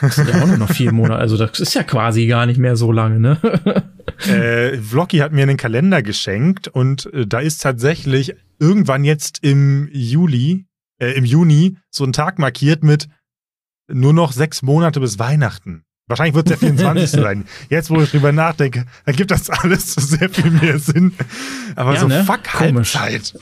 Das 0.00 0.16
sind 0.16 0.28
ja 0.28 0.42
auch 0.42 0.46
nur 0.46 0.56
noch 0.58 0.70
vier 0.70 0.92
Monate, 0.92 1.20
also 1.20 1.36
das 1.36 1.60
ist 1.60 1.74
ja 1.74 1.82
quasi 1.82 2.26
gar 2.26 2.46
nicht 2.46 2.58
mehr 2.58 2.76
so 2.76 2.90
lange, 2.92 3.20
ne? 3.20 3.38
äh, 4.28 4.76
Vloggy 4.78 5.18
hat 5.18 5.32
mir 5.32 5.42
einen 5.42 5.56
Kalender 5.56 6.02
geschenkt 6.02 6.68
und 6.68 7.12
äh, 7.12 7.26
da 7.26 7.38
ist 7.40 7.62
tatsächlich 7.62 8.34
irgendwann 8.58 9.04
jetzt 9.04 9.42
im 9.42 9.88
Juli, 9.92 10.66
äh, 11.00 11.12
im 11.12 11.24
Juni 11.24 11.76
so 11.90 12.04
ein 12.04 12.12
Tag 12.12 12.38
markiert 12.38 12.82
mit 12.82 13.08
nur 13.88 14.12
noch 14.12 14.32
sechs 14.32 14.62
Monate 14.62 15.00
bis 15.00 15.18
Weihnachten. 15.18 15.82
Wahrscheinlich 16.06 16.34
wird 16.34 16.50
es 16.50 16.58
der 16.58 16.68
24. 16.70 17.10
sein. 17.22 17.44
Jetzt, 17.70 17.90
wo 17.90 18.00
ich 18.02 18.10
drüber 18.10 18.32
nachdenke, 18.32 18.84
ergibt 19.06 19.30
das 19.30 19.48
alles 19.48 19.94
sehr 19.94 20.28
viel 20.28 20.50
mehr 20.50 20.78
Sinn. 20.78 21.12
Aber 21.76 21.94
Ja, 21.94 22.00
so 22.00 22.08
ne? 22.08 22.24
fuck 22.24 22.44
Komisch. 22.44 22.94
Halbzeit. 22.94 23.40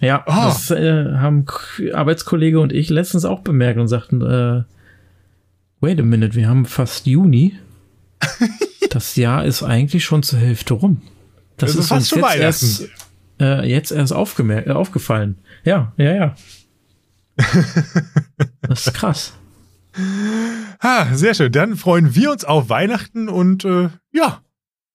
ja, 0.00 0.22
Oh. 0.26 0.32
das 0.44 0.70
äh, 0.70 1.12
haben 1.16 1.44
Arbeitskollege 1.92 2.60
und 2.60 2.72
ich 2.72 2.88
letztens 2.90 3.24
auch 3.24 3.40
bemerkt 3.40 3.78
und 3.80 3.88
sagten, 3.88 4.20
äh, 4.22 4.62
wait 5.80 5.98
a 6.00 6.02
minute, 6.02 6.34
wir 6.34 6.48
haben 6.48 6.66
fast 6.66 7.06
Juni. 7.06 7.58
Das 8.90 9.16
Jahr 9.16 9.44
ist 9.44 9.64
eigentlich 9.64 10.04
schon 10.04 10.22
zur 10.22 10.38
Hälfte 10.38 10.74
rum. 10.74 11.02
Das 11.56 11.70
Also 11.70 11.80
ist 11.80 11.88
fast 11.88 12.12
uns 12.12 12.22
schon 12.22 12.30
jetzt 12.30 12.38
erst, 12.38 12.88
äh, 13.40 13.68
jetzt 13.68 13.90
erst 13.90 14.12
aufgemerkt, 14.12 14.68
äh, 14.68 14.70
aufgefallen. 14.70 15.38
Ja, 15.64 15.92
ja, 15.96 16.14
ja. 16.14 16.34
Das 18.60 18.86
ist 18.86 18.94
krass. 18.94 19.32
Ah, 20.78 21.12
sehr 21.14 21.34
schön. 21.34 21.50
Dann 21.50 21.76
freuen 21.76 22.14
wir 22.14 22.30
uns 22.30 22.44
auf 22.44 22.68
Weihnachten 22.68 23.28
und 23.28 23.64
äh, 23.64 23.88
ja, 24.12 24.42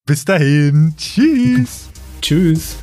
bis 0.05 0.23
dahin. 0.23 0.93
Tschüss. 0.97 1.89
Tschüss. 2.21 2.77